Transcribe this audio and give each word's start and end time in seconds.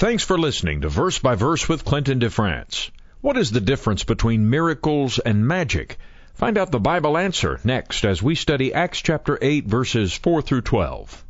Thanks 0.00 0.24
for 0.24 0.38
listening 0.38 0.80
to 0.80 0.88
Verse 0.88 1.18
by 1.18 1.34
Verse 1.34 1.68
with 1.68 1.84
Clinton 1.84 2.20
DeFrance. 2.20 2.90
What 3.20 3.36
is 3.36 3.50
the 3.50 3.60
difference 3.60 4.02
between 4.02 4.48
miracles 4.48 5.18
and 5.18 5.46
magic? 5.46 5.98
Find 6.32 6.56
out 6.56 6.70
the 6.72 6.80
Bible 6.80 7.18
answer 7.18 7.60
next 7.64 8.06
as 8.06 8.22
we 8.22 8.34
study 8.34 8.72
Acts 8.72 9.02
chapter 9.02 9.38
8 9.42 9.66
verses 9.66 10.14
4 10.14 10.40
through 10.40 10.62
12. 10.62 11.24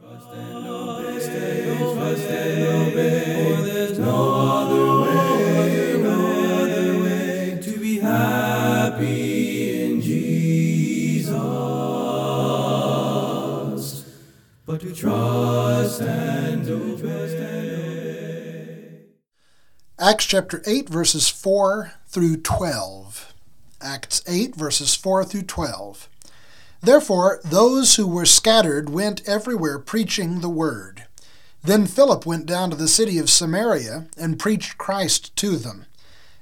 Trust 0.00 0.26
and 0.32 0.66
obey, 0.66 1.76
trust 1.94 2.28
and 2.28 2.88
obey, 2.88 3.62
there's 3.62 3.98
no 4.00 4.40
other 4.40 5.02
way, 5.02 5.96
no 6.02 6.64
other 6.64 6.98
way 7.04 7.60
to 7.62 7.78
be 7.78 8.00
happy 8.00 9.84
in 9.84 10.00
Jesus, 10.00 11.30
but 14.66 14.80
to 14.80 14.92
trust 14.92 16.02
and 16.02 16.68
obey. 16.68 17.25
Acts 20.06 20.26
chapter 20.26 20.62
8, 20.64 20.88
verses 20.88 21.28
4 21.28 21.90
through 22.06 22.36
12. 22.36 23.34
Acts 23.82 24.22
8, 24.28 24.54
verses 24.54 24.94
4 24.94 25.24
through 25.24 25.42
12. 25.42 26.08
Therefore, 26.80 27.40
those 27.44 27.96
who 27.96 28.06
were 28.06 28.24
scattered 28.24 28.88
went 28.88 29.28
everywhere 29.28 29.80
preaching 29.80 30.38
the 30.38 30.48
word. 30.48 31.06
Then 31.64 31.88
Philip 31.88 32.24
went 32.24 32.46
down 32.46 32.70
to 32.70 32.76
the 32.76 32.86
city 32.86 33.18
of 33.18 33.28
Samaria 33.28 34.06
and 34.16 34.38
preached 34.38 34.78
Christ 34.78 35.34
to 35.38 35.56
them. 35.56 35.86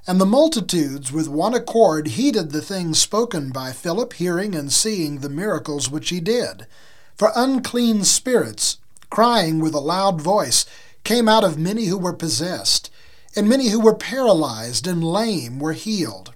And 0.07 0.21
the 0.21 0.27
multitudes 0.27 1.11
with 1.11 1.27
one 1.27 1.55
accord 1.55 2.09
heeded 2.09 2.51
the 2.51 2.61
things 2.61 2.99
spoken 2.99 3.51
by 3.51 3.73
Philip, 3.73 4.13
hearing 4.13 4.55
and 4.55 4.71
seeing 4.71 5.21
the 5.21 5.31
miracles 5.31 5.89
which 5.89 6.11
he 6.11 6.21
did. 6.21 6.67
For 7.17 7.33
unclean 7.35 8.05
spirits, 8.05 8.77
crying 9.09 9.59
with 9.59 9.73
a 9.73 9.81
loud 9.81 10.21
voice, 10.21 10.67
came 11.03 11.31
out 11.31 11.45
of 11.45 11.57
many 11.57 11.87
who 11.87 11.97
were 11.97 12.13
possessed 12.13 12.91
and 13.37 13.49
many 13.49 13.69
who 13.69 13.81
were 13.81 13.95
paralyzed 13.95 14.87
and 14.87 15.03
lame 15.03 15.59
were 15.59 15.73
healed. 15.73 16.35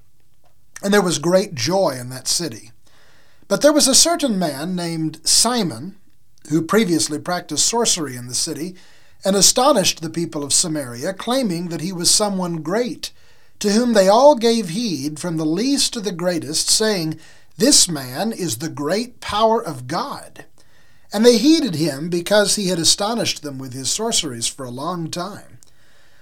And 0.82 0.92
there 0.92 1.02
was 1.02 1.18
great 1.18 1.54
joy 1.54 1.96
in 1.98 2.10
that 2.10 2.28
city. 2.28 2.72
But 3.48 3.62
there 3.62 3.72
was 3.72 3.88
a 3.88 3.94
certain 3.94 4.38
man 4.38 4.76
named 4.76 5.26
Simon, 5.26 5.96
who 6.50 6.62
previously 6.62 7.18
practiced 7.18 7.66
sorcery 7.66 8.16
in 8.16 8.26
the 8.26 8.34
city, 8.34 8.76
and 9.24 9.34
astonished 9.34 10.00
the 10.00 10.10
people 10.10 10.44
of 10.44 10.52
Samaria, 10.52 11.14
claiming 11.14 11.68
that 11.68 11.80
he 11.80 11.92
was 11.92 12.10
someone 12.10 12.62
great, 12.62 13.10
to 13.58 13.72
whom 13.72 13.92
they 13.92 14.08
all 14.08 14.36
gave 14.36 14.68
heed, 14.68 15.18
from 15.18 15.36
the 15.36 15.46
least 15.46 15.92
to 15.94 16.00
the 16.00 16.12
greatest, 16.12 16.68
saying, 16.68 17.18
This 17.56 17.88
man 17.88 18.32
is 18.32 18.58
the 18.58 18.68
great 18.68 19.20
power 19.20 19.62
of 19.62 19.88
God. 19.88 20.44
And 21.12 21.24
they 21.24 21.38
heeded 21.38 21.74
him 21.74 22.10
because 22.10 22.56
he 22.56 22.68
had 22.68 22.78
astonished 22.78 23.42
them 23.42 23.58
with 23.58 23.72
his 23.72 23.90
sorceries 23.90 24.46
for 24.46 24.64
a 24.64 24.70
long 24.70 25.10
time. 25.10 25.57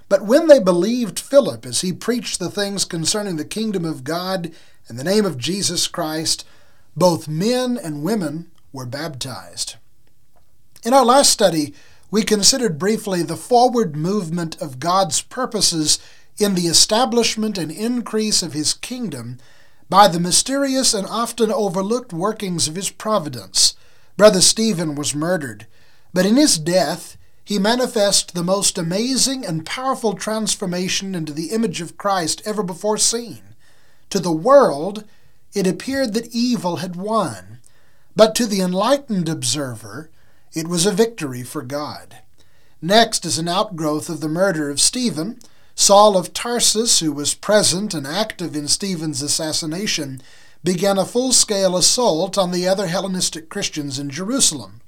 But 0.09 0.25
when 0.25 0.47
they 0.47 0.61
believed 0.61 1.19
Philip 1.19 1.67
as 1.67 1.81
he 1.81 1.93
preached 1.93 2.39
the 2.39 2.51
things 2.51 2.85
concerning 2.85 3.37
the 3.37 3.45
kingdom 3.45 3.85
of 3.85 4.05
God 4.05 4.53
and 4.89 4.99
the 4.99 5.05
name 5.05 5.25
of 5.25 5.39
Jesus 5.39 5.89
Christ, 5.89 6.47
both 6.97 7.29
men 7.29 7.77
and 7.77 8.03
women 8.03 8.51
were 8.73 8.87
baptized. 8.87 9.77
In 10.84 10.95
our 10.95 11.05
last 11.05 11.31
study, 11.31 11.75
we 12.11 12.23
considered 12.23 12.79
briefly 12.79 13.23
the 13.23 13.37
forward 13.37 13.97
movement 13.97 14.61
of 14.62 14.79
God's 14.79 15.23
purposes 15.23 15.99
in 16.39 16.55
the 16.55 16.69
establishment 16.69 17.59
and 17.59 17.73
increase 17.73 18.43
of 18.43 18.53
his 18.53 18.75
kingdom 18.75 19.39
by 19.89 20.07
the 20.07 20.21
mysterious 20.21 20.95
and 20.95 21.07
often 21.07 21.51
overlooked 21.51 22.12
workings 22.12 22.69
of 22.69 22.77
his 22.77 22.91
providence. 22.91 23.75
Brother 24.17 24.41
Stephen 24.41 24.95
was 24.95 25.15
murdered, 25.15 25.67
but 26.12 26.27
in 26.27 26.37
his 26.37 26.59
death 26.59 27.17
he 27.47 27.61
manifests 27.61 28.33
the 28.33 28.42
most 28.42 28.77
amazing 28.77 29.47
and 29.47 29.64
powerful 29.64 30.14
transformation 30.14 31.14
into 31.14 31.33
the 31.33 31.53
image 31.53 31.80
of 31.80 31.97
Christ 31.97 32.42
ever 32.44 32.64
before 32.64 32.98
seen. 32.98 33.55
To 34.11 34.19
the 34.19 34.33
world, 34.33 35.05
it 35.55 35.64
appeared 35.64 36.12
that 36.14 36.34
evil 36.34 36.78
had 36.78 36.97
won, 36.97 37.60
but 38.16 38.34
to 38.34 38.47
the 38.47 38.60
enlightened 38.60 39.28
observer, 39.28 40.10
it 40.54 40.66
was 40.66 40.87
a 40.87 40.91
victory 40.91 41.44
for 41.44 41.62
God. 41.62 42.16
Next 42.82 43.25
is 43.25 43.38
an 43.38 43.47
outgrowth 43.47 44.09
of 44.09 44.21
the 44.21 44.28
murder 44.28 44.69
of 44.69 44.81
Stephen. 44.81 45.38
Saul 45.76 46.16
of 46.16 46.32
Tarsus, 46.32 46.98
who 46.98 47.12
was 47.12 47.34
present 47.34 47.94
and 47.94 48.09
active 48.09 48.56
in 48.56 48.66
Stephen's 48.66 49.22
assassination, 49.22 50.21
began 50.65 50.98
a 50.98 51.04
full 51.04 51.32
scale 51.32 51.76
assault 51.76 52.37
on 52.37 52.50
the 52.50 52.66
other 52.66 52.88
Hellenistic 52.88 53.48
Christians 53.48 54.00
in 54.00 54.10
Jerusalem 54.10 54.81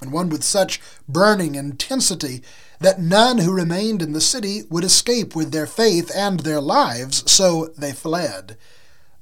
and 0.00 0.12
one 0.12 0.28
with 0.28 0.44
such 0.44 0.80
burning 1.08 1.54
intensity 1.54 2.42
that 2.80 3.00
none 3.00 3.38
who 3.38 3.52
remained 3.52 4.02
in 4.02 4.12
the 4.12 4.20
city 4.20 4.62
would 4.68 4.84
escape 4.84 5.34
with 5.34 5.52
their 5.52 5.66
faith 5.66 6.10
and 6.14 6.40
their 6.40 6.60
lives, 6.60 7.30
so 7.30 7.66
they 7.78 7.92
fled. 7.92 8.56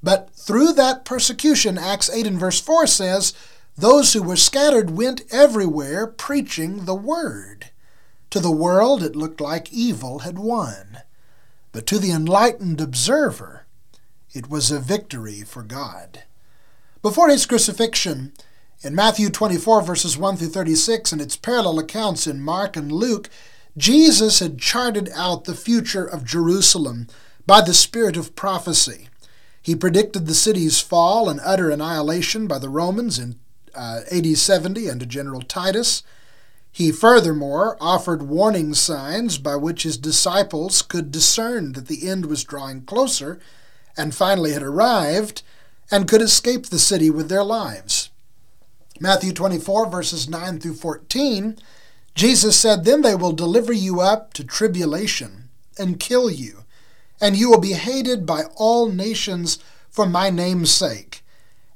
But 0.02 0.30
through 0.34 0.72
that 0.74 1.04
persecution, 1.04 1.78
Acts 1.78 2.10
8 2.10 2.26
and 2.26 2.38
verse 2.38 2.60
4 2.60 2.86
says, 2.86 3.32
those 3.76 4.12
who 4.12 4.22
were 4.22 4.36
scattered 4.36 4.90
went 4.90 5.22
everywhere 5.32 6.06
preaching 6.06 6.84
the 6.84 6.94
word. 6.94 7.70
To 8.30 8.38
the 8.38 8.50
world 8.50 9.02
it 9.02 9.16
looked 9.16 9.40
like 9.40 9.72
evil 9.72 10.20
had 10.20 10.38
won, 10.38 10.98
but 11.72 11.86
to 11.88 11.98
the 11.98 12.12
enlightened 12.12 12.80
observer 12.80 13.66
it 14.32 14.48
was 14.48 14.70
a 14.70 14.80
victory 14.80 15.42
for 15.42 15.62
God. 15.62 16.22
Before 17.02 17.28
his 17.28 17.46
crucifixion, 17.46 18.32
in 18.82 18.94
Matthew 18.94 19.30
24, 19.30 19.82
verses 19.82 20.18
1 20.18 20.36
through 20.36 20.48
36, 20.48 21.12
and 21.12 21.20
its 21.20 21.36
parallel 21.36 21.78
accounts 21.78 22.26
in 22.26 22.40
Mark 22.40 22.76
and 22.76 22.92
Luke, 22.92 23.30
Jesus 23.76 24.40
had 24.40 24.58
charted 24.58 25.10
out 25.14 25.44
the 25.44 25.54
future 25.54 26.04
of 26.04 26.24
Jerusalem 26.24 27.08
by 27.46 27.60
the 27.60 27.74
spirit 27.74 28.16
of 28.16 28.36
prophecy. 28.36 29.08
He 29.60 29.74
predicted 29.74 30.26
the 30.26 30.34
city's 30.34 30.80
fall 30.80 31.28
and 31.28 31.40
utter 31.42 31.70
annihilation 31.70 32.46
by 32.46 32.58
the 32.58 32.68
Romans 32.68 33.18
in 33.18 33.36
uh, 33.74 34.00
AD 34.12 34.26
70 34.36 34.90
under 34.90 35.06
General 35.06 35.40
Titus. 35.40 36.02
He 36.70 36.92
furthermore 36.92 37.76
offered 37.80 38.24
warning 38.24 38.74
signs 38.74 39.38
by 39.38 39.56
which 39.56 39.84
his 39.84 39.96
disciples 39.96 40.82
could 40.82 41.10
discern 41.10 41.72
that 41.72 41.88
the 41.88 42.08
end 42.08 42.26
was 42.26 42.44
drawing 42.44 42.82
closer 42.82 43.40
and 43.96 44.14
finally 44.14 44.52
had 44.52 44.62
arrived 44.62 45.42
and 45.90 46.08
could 46.08 46.20
escape 46.20 46.66
the 46.66 46.78
city 46.78 47.10
with 47.10 47.28
their 47.28 47.44
lives. 47.44 48.10
Matthew 49.00 49.32
24, 49.32 49.90
verses 49.90 50.28
9 50.28 50.60
through 50.60 50.74
14, 50.74 51.58
Jesus 52.14 52.56
said, 52.56 52.84
Then 52.84 53.02
they 53.02 53.16
will 53.16 53.32
deliver 53.32 53.72
you 53.72 54.00
up 54.00 54.32
to 54.34 54.44
tribulation 54.44 55.48
and 55.76 55.98
kill 55.98 56.30
you, 56.30 56.64
and 57.20 57.36
you 57.36 57.50
will 57.50 57.60
be 57.60 57.72
hated 57.72 58.24
by 58.24 58.44
all 58.54 58.88
nations 58.88 59.58
for 59.90 60.06
my 60.06 60.30
name's 60.30 60.70
sake. 60.70 61.24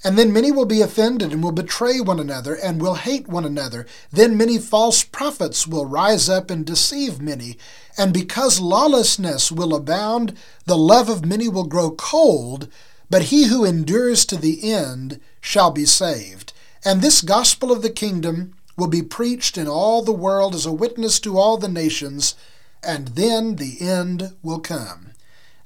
And 0.04 0.16
then 0.16 0.32
many 0.32 0.52
will 0.52 0.64
be 0.64 0.80
offended 0.80 1.32
and 1.32 1.42
will 1.42 1.50
betray 1.50 2.00
one 2.00 2.20
another 2.20 2.54
and 2.54 2.80
will 2.80 2.94
hate 2.94 3.26
one 3.26 3.44
another. 3.44 3.84
Then 4.12 4.36
many 4.36 4.58
false 4.58 5.02
prophets 5.02 5.66
will 5.66 5.86
rise 5.86 6.28
up 6.28 6.52
and 6.52 6.64
deceive 6.64 7.20
many. 7.20 7.58
And 7.96 8.14
because 8.14 8.60
lawlessness 8.60 9.50
will 9.50 9.74
abound, 9.74 10.38
the 10.66 10.76
love 10.76 11.08
of 11.08 11.26
many 11.26 11.48
will 11.48 11.64
grow 11.64 11.90
cold, 11.90 12.68
but 13.10 13.22
he 13.22 13.46
who 13.46 13.64
endures 13.64 14.24
to 14.26 14.36
the 14.36 14.72
end 14.72 15.20
shall 15.40 15.72
be 15.72 15.84
saved. 15.84 16.52
And 16.84 17.00
this 17.00 17.20
gospel 17.20 17.72
of 17.72 17.82
the 17.82 17.90
kingdom 17.90 18.54
will 18.76 18.86
be 18.86 19.02
preached 19.02 19.58
in 19.58 19.66
all 19.66 20.02
the 20.02 20.12
world 20.12 20.54
as 20.54 20.66
a 20.66 20.72
witness 20.72 21.18
to 21.20 21.38
all 21.38 21.56
the 21.56 21.68
nations, 21.68 22.34
and 22.82 23.08
then 23.08 23.56
the 23.56 23.80
end 23.80 24.34
will 24.42 24.60
come. 24.60 25.12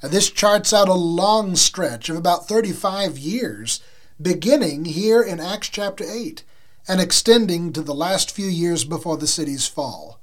Now, 0.03 0.09
this 0.09 0.31
charts 0.31 0.73
out 0.73 0.89
a 0.89 0.95
long 0.95 1.55
stretch 1.55 2.09
of 2.09 2.17
about 2.17 2.49
35 2.49 3.19
years, 3.19 3.81
beginning 4.21 4.87
here 4.87 5.23
in 5.23 5.41
Acts 5.41 5.69
chapter 5.69 6.05
8 6.09 6.43
and 6.89 7.01
extending 7.01 7.73
to 7.73 7.83
the 7.83 7.95
last 7.95 8.31
few 8.31 8.47
years 8.47 8.85
before 8.85 9.17
the 9.17 9.27
city's 9.27 9.67
fall. 9.67 10.19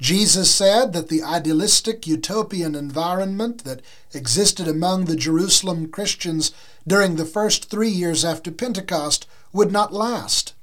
Jesus 0.00 0.54
said 0.54 0.92
that 0.92 1.08
the 1.08 1.24
idealistic 1.24 2.06
utopian 2.06 2.76
environment 2.76 3.64
that 3.64 3.82
existed 4.14 4.68
among 4.68 5.04
the 5.06 5.16
Jerusalem 5.16 5.90
Christians 5.90 6.52
during 6.86 7.16
the 7.16 7.24
first 7.24 7.68
three 7.68 7.88
years 7.88 8.24
after 8.24 8.52
Pentecost 8.52 9.26
would 9.52 9.72
not 9.72 9.92
last. 9.92 10.54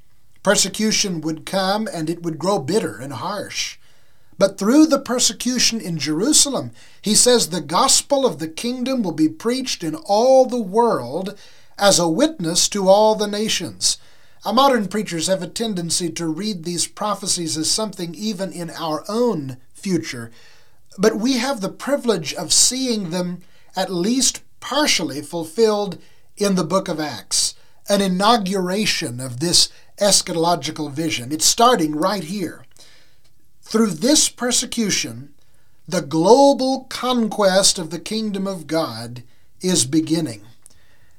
Persecution 0.44 1.22
would 1.22 1.46
come 1.46 1.88
and 1.92 2.10
it 2.10 2.22
would 2.22 2.38
grow 2.38 2.60
bitter 2.60 2.98
and 2.98 3.14
harsh. 3.14 3.78
But 4.38 4.58
through 4.58 4.88
the 4.88 5.00
persecution 5.00 5.80
in 5.80 5.98
Jerusalem, 5.98 6.72
he 7.02 7.16
says 7.16 7.50
the 7.50 7.62
gospel 7.62 8.26
of 8.26 8.40
the 8.40 8.48
kingdom 8.48 9.02
will 9.02 9.14
be 9.14 9.30
preached 9.30 9.84
in 9.84 9.96
all 9.96 10.46
the 10.46 10.62
world 10.62 11.38
as 11.78 12.00
a 12.00 12.10
witness 12.10 12.68
to 12.70 12.88
all 12.88 13.16
the 13.16 13.28
nations. 13.28 13.98
Our 14.46 14.54
modern 14.54 14.88
preachers 14.88 15.28
have 15.28 15.42
a 15.42 15.48
tendency 15.48 16.10
to 16.12 16.28
read 16.28 16.64
these 16.64 16.86
prophecies 16.86 17.58
as 17.58 17.72
something 17.72 18.14
even 18.14 18.52
in 18.52 18.70
our 18.70 19.04
own 19.08 19.58
future, 19.74 20.32
but 20.98 21.16
we 21.16 21.38
have 21.38 21.62
the 21.62 21.70
privilege 21.70 22.34
of 22.34 22.54
seeing 22.54 23.10
them 23.10 23.42
at 23.76 23.92
least 23.92 24.42
partially 24.60 25.22
fulfilled 25.22 26.00
in 26.38 26.56
the 26.56 26.64
book 26.64 26.88
of 26.88 27.00
Acts 27.00 27.56
an 27.88 28.02
inauguration 28.02 29.20
of 29.20 29.40
this 29.40 29.70
eschatological 29.98 30.92
vision. 30.92 31.32
It's 31.32 31.46
starting 31.46 31.96
right 31.96 32.24
here. 32.24 32.66
Through 33.62 33.92
this 33.92 34.30
persecution, 34.30 35.34
the 35.88 36.02
global 36.02 36.86
conquest 36.90 37.78
of 37.78 37.92
the 37.92 38.00
kingdom 38.00 38.48
of 38.48 38.68
God 38.68 39.24
is 39.62 39.86
beginning. 39.86 40.42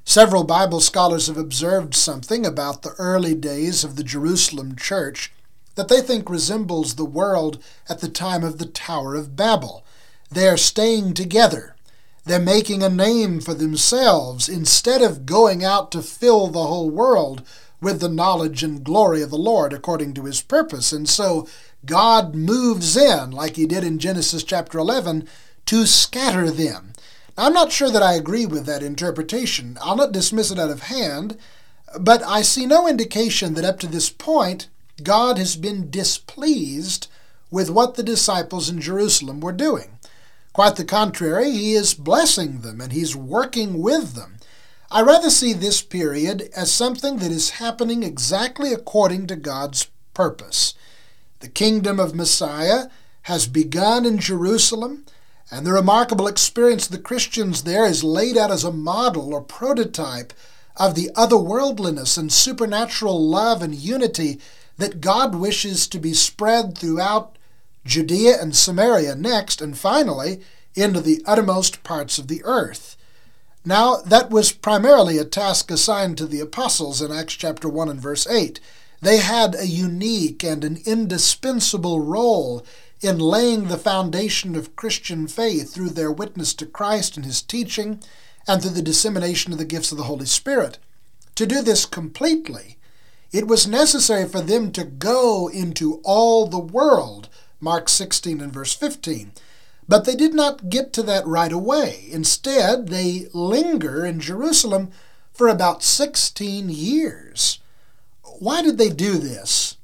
Several 0.05 0.45
Bible 0.45 0.81
scholars 0.81 1.27
have 1.27 1.37
observed 1.37 1.95
something 1.95 2.45
about 2.45 2.83
the 2.83 2.95
early 2.99 3.35
days 3.35 3.85
of 3.85 3.97
the 3.97 4.05
Jerusalem 4.05 4.77
church 4.77 5.33
that 5.77 5.89
they 5.89 6.01
think 6.01 6.29
resembles 6.29 6.95
the 6.95 7.05
world 7.05 7.63
at 7.89 8.01
the 8.01 8.09
time 8.09 8.43
of 8.43 8.59
the 8.59 8.67
Tower 8.67 9.15
of 9.15 9.37
Babel. 9.37 9.85
They 10.31 10.49
are 10.49 10.57
staying 10.57 11.15
together. 11.15 11.76
They're 12.27 12.41
making 12.41 12.83
a 12.83 12.89
name 12.89 13.41
for 13.41 13.55
themselves 13.55 14.49
instead 14.49 15.01
of 15.01 15.27
going 15.27 15.65
out 15.65 15.93
to 15.93 16.03
fill 16.03 16.49
the 16.49 16.67
whole 16.67 16.91
world 16.91 17.47
with 17.81 18.01
the 18.01 18.09
knowledge 18.09 18.65
and 18.65 18.83
glory 18.83 19.23
of 19.23 19.31
the 19.31 19.39
Lord 19.39 19.73
according 19.73 20.15
to 20.15 20.25
his 20.25 20.43
purpose. 20.43 20.93
And 20.93 21.09
so 21.09 21.47
God 21.85 22.35
moves 22.35 22.97
in, 22.97 23.31
like 23.31 23.55
he 23.55 23.65
did 23.65 23.85
in 23.85 24.01
Genesis 24.01 24.43
chapter 24.43 24.77
11, 24.77 25.29
to 25.67 25.87
scatter 25.87 26.51
them. 26.51 26.95
Now, 27.39 27.47
I'm 27.47 27.53
not 27.53 27.71
sure 27.71 27.91
that 27.93 28.03
I 28.03 28.15
agree 28.15 28.45
with 28.45 28.67
that 28.67 28.83
interpretation. 28.83 29.79
I'll 29.81 29.95
not 29.95 30.11
dismiss 30.11 30.51
it 30.51 30.59
out 30.59 30.71
of 30.71 30.83
hand, 30.83 31.39
but 32.01 32.25
I 32.25 32.43
see 32.43 32.67
no 32.67 32.89
indication 32.89 33.55
that 33.55 33.65
up 33.65 33.79
to 33.81 33.87
this 33.87 34.11
point 34.11 34.69
God 35.05 35.39
has 35.39 35.55
been 35.55 35.91
displeased 35.91 37.07
with 37.53 37.71
what 37.71 37.95
the 37.95 38.03
disciples 38.03 38.69
in 38.69 38.81
Jerusalem 38.81 39.39
were 39.39 39.53
doing. 39.53 39.97
Quite 40.57 40.77
the 40.77 40.87
contrary, 40.87 41.51
he 41.51 41.75
is 41.75 41.93
blessing 41.93 42.63
them 42.63 42.81
and 42.81 42.91
he's 42.91 43.15
working 43.15 43.83
with 43.83 44.15
them. 44.15 44.39
I 44.91 45.03
rather 45.03 45.29
see 45.29 45.53
this 45.53 45.83
period 45.83 46.49
as 46.57 46.73
something 46.73 47.19
that 47.19 47.31
is 47.31 47.61
happening 47.61 48.03
exactly 48.03 48.73
according 48.73 49.27
to 49.27 49.37
God's 49.37 49.91
purpose. 50.15 50.73
The 51.41 51.51
kingdom 51.51 52.01
of 52.01 52.15
Messiah 52.15 52.87
has 53.25 53.47
begun 53.47 54.07
in 54.07 54.17
Jerusalem, 54.17 55.05
and 55.51 55.67
the 55.67 55.75
remarkable 55.75 56.27
experience 56.27 56.87
of 56.87 56.93
the 56.93 57.03
Christians 57.03 57.65
there 57.65 57.85
is 57.85 58.03
laid 58.03 58.39
out 58.39 58.51
as 58.51 58.65
a 58.65 58.73
model 58.73 59.35
or 59.35 59.43
prototype 59.43 60.33
of 60.79 60.95
the 60.95 61.11
otherworldliness 61.15 62.17
and 62.17 62.33
supernatural 62.33 63.23
love 63.29 63.61
and 63.61 63.75
unity 63.75 64.41
that 64.79 65.03
God 65.03 65.35
wishes 65.35 65.87
to 65.89 65.99
be 65.99 66.15
spread 66.15 66.79
throughout 66.79 67.36
Judea 67.87 68.41
and 68.41 68.55
Samaria 68.55 69.15
next, 69.15 69.63
and 69.63 69.79
finally 69.79 70.43
into 70.75 71.01
the 71.01 71.23
uttermost 71.25 71.83
parts 71.83 72.19
of 72.19 72.29
the 72.29 72.43
earth. 72.45 72.97
Now, 73.65 73.97
that 74.03 74.31
was 74.31 74.53
primarily 74.53 75.19
a 75.19 75.25
task 75.25 75.71
assigned 75.71 76.19
to 76.19 76.27
the 76.27 76.41
apostles 76.41 77.01
in 77.01 77.11
Acts 77.11 77.35
chapter 77.35 77.69
1 77.69 77.89
and 77.89 78.01
verse 78.01 78.27
8. 78.27 78.61
They 79.01 79.19
had 79.19 79.55
a 79.55 79.67
unique 79.67 80.45
and 80.45 80.65
an 80.65 80.79
indispensable 80.85 82.01
role 82.01 82.65
in 83.01 83.19
laying 83.19 83.69
the 83.69 83.77
foundation 83.77 84.55
of 84.55 84.77
Christian 84.77 85.27
faith 85.27 85.73
through 85.73 85.91
their 85.91 86.13
witness 86.13 86.55
to 86.55 86.67
Christ 86.67 87.17
and 87.17 87.27
his 87.27 87.43
teaching 87.43 88.01
and 88.49 88.63
through 88.63 88.73
the 88.73 88.83
dissemination 88.83 89.53
of 89.53 89.59
the 89.59 89.65
gifts 89.65 89.93
of 89.93 89.99
the 89.99 90.05
Holy 90.05 90.27
Spirit. 90.27 90.79
To 91.35 91.47
do 91.47 91.61
this 91.61 91.85
completely, 91.85 92.79
it 93.33 93.47
was 93.47 93.67
necessary 93.67 94.27
for 94.29 94.41
them 94.41 94.73
to 94.73 94.85
go 94.85 95.49
into 95.49 96.01
all 96.05 96.47
the 96.47 96.59
world, 96.59 97.29
Mark 97.61 97.89
16 97.89 98.41
and 98.41 98.53
verse 98.53 98.75
15. 98.75 99.33
But 99.89 100.05
they 100.05 100.17
did 100.17 100.35
not 100.35 100.69
get 100.69 100.93
to 100.95 101.03
that 101.05 101.27
right 101.27 101.53
away. 101.53 102.07
Instead, 102.11 102.89
they 102.89 103.29
linger 103.33 104.05
in 104.05 104.21
Jerusalem 104.21 104.91
for 105.33 105.49
about 105.49 105.83
16 105.83 106.69
years. 106.71 107.61
Why 108.23 108.63
did 108.63 108.79
they 108.79 108.89
do 108.91 109.19
this? 109.19 109.77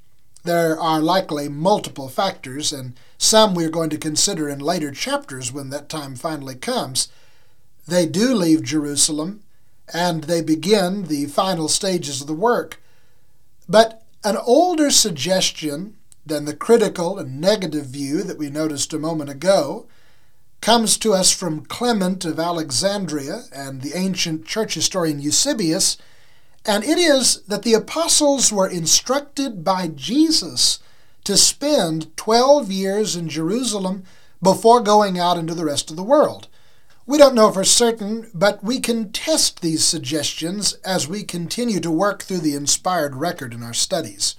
There 0.45 0.79
are 0.79 1.01
likely 1.01 1.49
multiple 1.49 2.09
factors, 2.09 2.73
and 2.73 2.95
some 3.17 3.55
we 3.55 3.65
are 3.65 3.71
going 3.71 3.91
to 3.91 3.99
consider 3.99 4.49
in 4.49 4.59
later 4.59 4.91
chapters 4.91 5.53
when 5.53 5.71
that 5.71 5.89
time 5.89 6.17
finally 6.17 6.57
comes. 6.57 7.09
They 7.87 8.07
do 8.07 8.35
leave 8.35 8.65
Jerusalem, 8.65 9.43
and 9.93 10.25
they 10.25 10.43
begin 10.43 11.05
the 11.05 11.27
final 11.27 11.69
stages 11.69 12.21
of 12.21 12.27
the 12.27 12.33
work. 12.35 12.83
But 13.69 14.03
an 14.25 14.37
older 14.37 14.91
suggestion 14.91 15.97
than 16.25 16.45
the 16.45 16.57
critical 16.57 17.19
and 17.19 17.41
negative 17.41 17.87
view 17.87 18.23
that 18.23 18.39
we 18.39 18.51
noticed 18.51 18.93
a 18.93 18.99
moment 18.99 19.31
ago 19.31 19.87
comes 20.61 20.97
to 20.97 21.13
us 21.13 21.33
from 21.33 21.67
Clement 21.67 22.25
of 22.25 22.39
Alexandria 22.39 23.45
and 23.53 23.83
the 23.83 23.97
ancient 23.97 24.47
church 24.47 24.75
historian 24.75 25.21
Eusebius, 25.21 25.97
and 26.65 26.85
it 26.85 26.99
is 26.99 27.43
that 27.43 27.63
the 27.63 27.75
apostles 27.75 28.53
were 28.53 28.69
instructed 28.69 29.65
by 29.65 29.89
Jesus 29.89 30.79
to 31.25 31.37
spend 31.37 32.17
12 32.17 32.71
years 32.71 33.17
in 33.17 33.29
Jerusalem 33.29 34.05
before 34.41 34.81
going 34.81 35.19
out 35.19 35.37
into 35.37 35.55
the 35.55 35.65
rest 35.65 35.91
of 35.91 35.97
the 35.97 36.03
world. 36.03 36.49
We 37.05 37.19
don't 37.19 37.35
know 37.35 37.51
for 37.51 37.65
certain, 37.65 38.31
but 38.33 38.63
we 38.63 38.79
can 38.79 39.11
test 39.11 39.61
these 39.61 39.85
suggestions 39.85 40.75
as 40.85 41.09
we 41.09 41.25
continue 41.25 41.81
to 41.81 41.91
work 41.91 42.23
through 42.23 42.39
the 42.39 42.55
inspired 42.55 43.17
record 43.17 43.53
in 43.53 43.63
our 43.65 43.75
studies. 43.75 44.37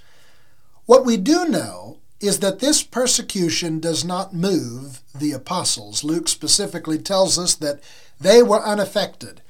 What 0.86 1.06
we 1.06 1.18
do 1.18 1.46
know 1.46 2.00
is 2.20 2.40
that 2.40 2.60
this 2.60 2.84
persecution 2.84 3.80
does 3.80 4.04
not 4.04 4.34
move 4.34 5.02
the 5.16 5.32
apostles. 5.32 6.04
Luke 6.04 6.28
specifically 6.28 6.98
tells 6.98 7.40
us 7.40 7.56
that 7.56 7.82
they 8.20 8.44
were 8.44 8.62
unaffected 8.62 9.42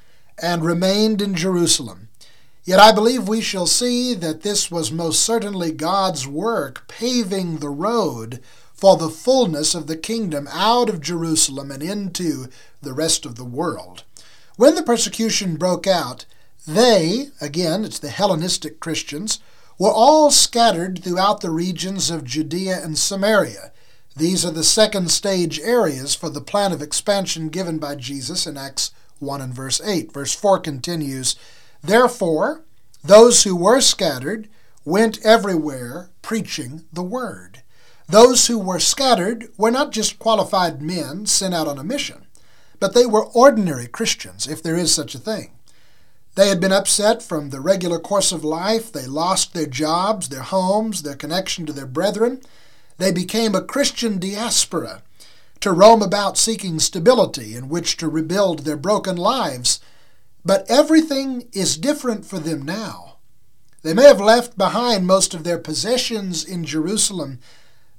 and 0.42 0.64
remained 0.64 1.22
in 1.22 1.36
Jerusalem. 1.36 2.10
Yet 2.66 2.80
I 2.80 2.92
believe 2.92 3.28
we 3.28 3.42
shall 3.42 3.68
see 3.68 4.14
that 4.14 4.42
this 4.42 4.72
was 4.72 4.92
most 4.92 5.22
certainly 5.22 5.72
God's 5.72 6.28
work 6.28 6.88
paving 6.88 7.58
the 7.58 7.70
road 7.70 8.40
for 8.74 8.96
the 8.96 9.10
fullness 9.10 9.76
of 9.76 9.88
the 9.88 9.98
kingdom 9.98 10.48
out 10.52 10.88
of 10.88 11.02
Jerusalem 11.02 11.72
and 11.72 11.82
into 11.82 12.48
the 12.82 12.94
rest 12.94 13.26
of 13.26 13.36
the 13.36 13.46
world. 13.46 14.04
When 14.56 14.76
the 14.76 14.84
persecution 14.84 15.58
broke 15.58 15.88
out, 15.88 16.26
they, 16.68 17.30
again, 17.42 17.84
it's 17.84 18.00
the 18.00 18.10
Hellenistic 18.10 18.80
Christians, 18.80 19.40
were 19.80 19.92
all 19.92 20.32
scattered 20.32 21.04
throughout 21.04 21.42
the 21.42 21.50
regions 21.52 22.10
of 22.10 22.24
Judea 22.24 22.84
and 22.84 22.98
Samaria. 22.98 23.72
These 24.16 24.46
are 24.46 24.52
the 24.52 24.64
second 24.64 25.10
stage 25.10 25.60
areas 25.60 26.14
for 26.14 26.30
the 26.30 26.42
plan 26.42 26.72
of 26.72 26.82
expansion 26.82 27.50
given 27.50 27.80
by 27.80 27.96
Jesus 27.96 28.46
in 28.46 28.58
Acts 28.58 28.92
1 29.20 29.42
and 29.42 29.54
verse 29.54 29.82
8. 29.84 30.12
Verse 30.12 30.34
4 30.34 30.60
continues 30.60 31.36
Therefore, 31.82 32.64
those 33.04 33.44
who 33.44 33.56
were 33.56 33.82
scattered 33.82 34.48
went 34.86 35.24
everywhere 35.26 36.10
preaching 36.22 36.86
the 36.94 37.04
word. 37.04 37.64
Those 38.08 38.48
who 38.48 38.60
were 38.60 38.80
scattered 38.80 39.50
were 39.58 39.72
not 39.72 39.92
just 39.92 40.20
qualified 40.20 40.82
men 40.82 41.26
sent 41.26 41.54
out 41.54 41.68
on 41.68 41.80
a 41.80 41.84
mission, 41.84 42.28
but 42.80 42.94
they 42.94 43.06
were 43.06 43.26
ordinary 43.28 43.88
Christians, 43.88 44.48
if 44.48 44.62
there 44.62 44.76
is 44.76 44.94
such 44.94 45.16
a 45.16 45.20
thing. 45.20 45.52
They 46.36 46.50
had 46.50 46.60
been 46.60 46.72
upset 46.72 47.22
from 47.22 47.50
the 47.50 47.60
regular 47.60 48.00
course 48.00 48.32
of 48.32 48.44
life. 48.44 48.92
They 48.92 49.06
lost 49.06 49.54
their 49.54 49.68
jobs, 49.68 50.30
their 50.30 50.42
homes, 50.42 51.04
their 51.04 51.16
connection 51.16 51.66
to 51.68 51.74
their 51.74 51.86
brethren. 51.86 52.42
They 52.98 53.12
became 53.12 53.54
a 53.54 53.62
Christian 53.62 54.20
diaspora 54.20 55.04
to 55.60 55.72
roam 55.72 56.02
about 56.02 56.38
seeking 56.38 56.80
stability 56.80 57.56
in 57.56 57.70
which 57.70 57.98
to 57.98 58.10
rebuild 58.10 58.60
their 58.60 58.78
broken 58.78 59.16
lives. 59.16 59.80
But 60.44 60.66
everything 60.70 61.48
is 61.54 61.78
different 61.78 62.26
for 62.26 62.40
them 62.40 62.64
now. 62.64 63.18
They 63.84 63.94
may 63.94 64.04
have 64.04 64.20
left 64.20 64.58
behind 64.58 65.06
most 65.06 65.34
of 65.34 65.44
their 65.44 65.60
possessions 65.60 66.44
in 66.44 66.66
Jerusalem, 66.66 67.40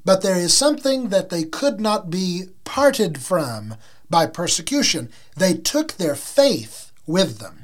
but 0.04 0.22
there 0.22 0.36
is 0.36 0.54
something 0.54 1.08
that 1.08 1.30
they 1.30 1.44
could 1.44 1.80
not 1.80 2.10
be 2.10 2.44
parted 2.64 3.20
from 3.20 3.76
by 4.10 4.26
persecution. 4.26 5.10
They 5.36 5.54
took 5.54 5.92
their 5.92 6.14
faith 6.14 6.92
with 7.06 7.38
them. 7.38 7.63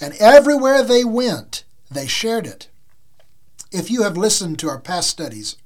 And 0.00 0.14
everywhere 0.14 0.82
they 0.82 1.04
went, 1.04 1.64
they 1.90 2.06
shared 2.06 2.46
it. 2.46 2.68
If 3.70 3.90
you 3.90 4.02
have 4.02 4.16
listened 4.16 4.58
to 4.60 4.68
our 4.68 4.80
past 4.80 5.10
studies, 5.10 5.56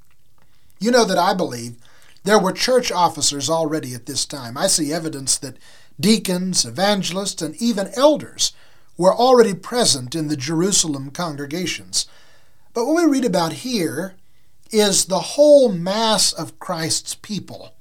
you 0.80 0.90
know 0.90 1.04
that 1.04 1.18
I 1.18 1.34
believe 1.34 1.76
there 2.24 2.38
were 2.38 2.52
church 2.52 2.90
officers 2.90 3.48
already 3.48 3.94
at 3.94 4.06
this 4.06 4.24
time. 4.24 4.56
I 4.56 4.66
see 4.66 4.92
evidence 4.92 5.36
that 5.38 5.56
deacons, 6.00 6.64
evangelists, 6.64 7.42
and 7.42 7.54
even 7.56 7.92
elders 7.94 8.52
were 8.96 9.14
already 9.14 9.54
present 9.54 10.14
in 10.14 10.28
the 10.28 10.36
Jerusalem 10.36 11.10
congregations. 11.10 12.06
But 12.72 12.86
what 12.86 13.04
we 13.04 13.10
read 13.10 13.24
about 13.24 13.52
here 13.52 14.14
is 14.70 15.04
the 15.04 15.20
whole 15.20 15.70
mass 15.70 16.32
of 16.32 16.58
Christ's 16.58 17.14
people. 17.14 17.73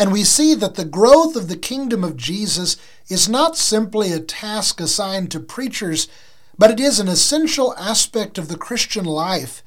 And 0.00 0.12
we 0.12 0.24
see 0.24 0.54
that 0.54 0.76
the 0.76 0.86
growth 0.86 1.36
of 1.36 1.48
the 1.48 1.58
kingdom 1.58 2.02
of 2.02 2.16
Jesus 2.16 2.78
is 3.10 3.28
not 3.28 3.54
simply 3.54 4.12
a 4.12 4.18
task 4.18 4.80
assigned 4.80 5.30
to 5.30 5.40
preachers, 5.40 6.08
but 6.56 6.70
it 6.70 6.80
is 6.80 6.98
an 6.98 7.06
essential 7.08 7.76
aspect 7.76 8.38
of 8.38 8.48
the 8.48 8.56
Christian 8.56 9.04
life 9.04 9.62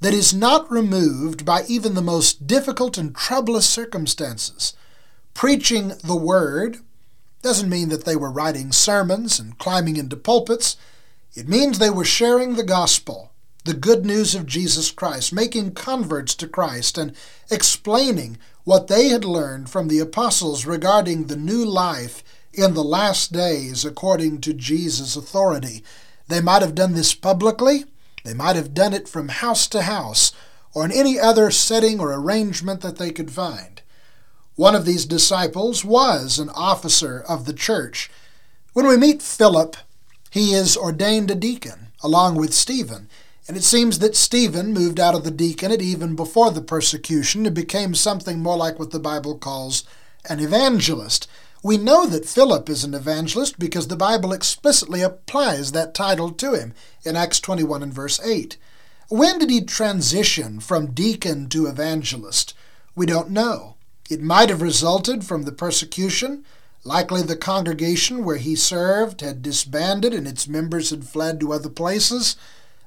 that 0.00 0.12
is 0.12 0.34
not 0.34 0.68
removed 0.72 1.44
by 1.44 1.62
even 1.68 1.94
the 1.94 2.02
most 2.02 2.48
difficult 2.48 2.98
and 2.98 3.14
troublous 3.14 3.68
circumstances. 3.68 4.74
Preaching 5.34 5.92
the 6.02 6.16
Word 6.16 6.78
doesn't 7.42 7.70
mean 7.70 7.88
that 7.90 8.04
they 8.04 8.16
were 8.16 8.32
writing 8.32 8.72
sermons 8.72 9.38
and 9.38 9.56
climbing 9.56 9.96
into 9.96 10.16
pulpits. 10.16 10.76
It 11.36 11.46
means 11.46 11.78
they 11.78 11.90
were 11.90 12.04
sharing 12.04 12.56
the 12.56 12.64
gospel, 12.64 13.30
the 13.64 13.72
good 13.72 14.04
news 14.04 14.34
of 14.34 14.46
Jesus 14.46 14.90
Christ, 14.90 15.32
making 15.32 15.74
converts 15.74 16.34
to 16.36 16.48
Christ, 16.48 16.98
and 16.98 17.14
explaining 17.52 18.36
what 18.66 18.88
they 18.88 19.10
had 19.10 19.24
learned 19.24 19.70
from 19.70 19.86
the 19.86 20.00
apostles 20.00 20.66
regarding 20.66 21.28
the 21.28 21.36
new 21.36 21.64
life 21.64 22.24
in 22.52 22.74
the 22.74 22.82
last 22.82 23.30
days 23.32 23.84
according 23.84 24.40
to 24.40 24.52
Jesus' 24.52 25.14
authority. 25.14 25.84
They 26.26 26.40
might 26.40 26.62
have 26.62 26.74
done 26.74 26.92
this 26.92 27.14
publicly, 27.14 27.84
they 28.24 28.34
might 28.34 28.56
have 28.56 28.74
done 28.74 28.92
it 28.92 29.08
from 29.08 29.28
house 29.28 29.68
to 29.68 29.82
house, 29.82 30.32
or 30.74 30.84
in 30.84 30.90
any 30.90 31.16
other 31.16 31.52
setting 31.52 32.00
or 32.00 32.12
arrangement 32.12 32.80
that 32.80 32.98
they 32.98 33.12
could 33.12 33.30
find. 33.30 33.82
One 34.56 34.74
of 34.74 34.84
these 34.84 35.06
disciples 35.06 35.84
was 35.84 36.40
an 36.40 36.50
officer 36.50 37.22
of 37.28 37.44
the 37.44 37.52
church. 37.52 38.10
When 38.72 38.88
we 38.88 38.96
meet 38.96 39.22
Philip, 39.22 39.76
he 40.28 40.54
is 40.54 40.76
ordained 40.76 41.30
a 41.30 41.36
deacon, 41.36 41.92
along 42.02 42.34
with 42.34 42.52
Stephen. 42.52 43.08
And 43.48 43.56
it 43.56 43.62
seems 43.62 44.00
that 44.00 44.16
Stephen 44.16 44.72
moved 44.72 44.98
out 44.98 45.14
of 45.14 45.22
the 45.24 45.30
deaconate 45.30 45.82
even 45.82 46.16
before 46.16 46.50
the 46.50 46.60
persecution 46.60 47.46
and 47.46 47.54
became 47.54 47.94
something 47.94 48.40
more 48.40 48.56
like 48.56 48.78
what 48.78 48.90
the 48.90 48.98
Bible 48.98 49.38
calls 49.38 49.84
an 50.28 50.40
evangelist. 50.40 51.28
We 51.62 51.76
know 51.78 52.06
that 52.06 52.26
Philip 52.26 52.68
is 52.68 52.84
an 52.84 52.94
evangelist 52.94 53.58
because 53.58 53.88
the 53.88 53.96
Bible 53.96 54.32
explicitly 54.32 55.02
applies 55.02 55.72
that 55.72 55.94
title 55.94 56.30
to 56.32 56.54
him 56.54 56.74
in 57.04 57.16
Acts 57.16 57.40
21 57.40 57.82
and 57.82 57.94
verse 57.94 58.20
8. 58.24 58.56
When 59.08 59.38
did 59.38 59.50
he 59.50 59.60
transition 59.62 60.58
from 60.58 60.92
deacon 60.92 61.48
to 61.50 61.66
evangelist? 61.66 62.54
We 62.96 63.06
don't 63.06 63.30
know. 63.30 63.76
It 64.10 64.22
might 64.22 64.48
have 64.48 64.62
resulted 64.62 65.24
from 65.24 65.42
the 65.42 65.52
persecution. 65.52 66.44
Likely 66.84 67.22
the 67.22 67.36
congregation 67.36 68.24
where 68.24 68.36
he 68.36 68.56
served 68.56 69.20
had 69.20 69.42
disbanded 69.42 70.12
and 70.12 70.26
its 70.26 70.48
members 70.48 70.90
had 70.90 71.04
fled 71.04 71.38
to 71.40 71.52
other 71.52 71.68
places. 71.68 72.36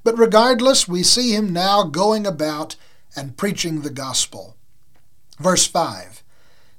But 0.03 0.17
regardless, 0.17 0.87
we 0.87 1.03
see 1.03 1.35
him 1.35 1.51
now 1.51 1.83
going 1.83 2.25
about 2.25 2.75
and 3.15 3.37
preaching 3.37 3.81
the 3.81 3.89
gospel. 3.89 4.55
Verse 5.39 5.65
5 5.67 6.23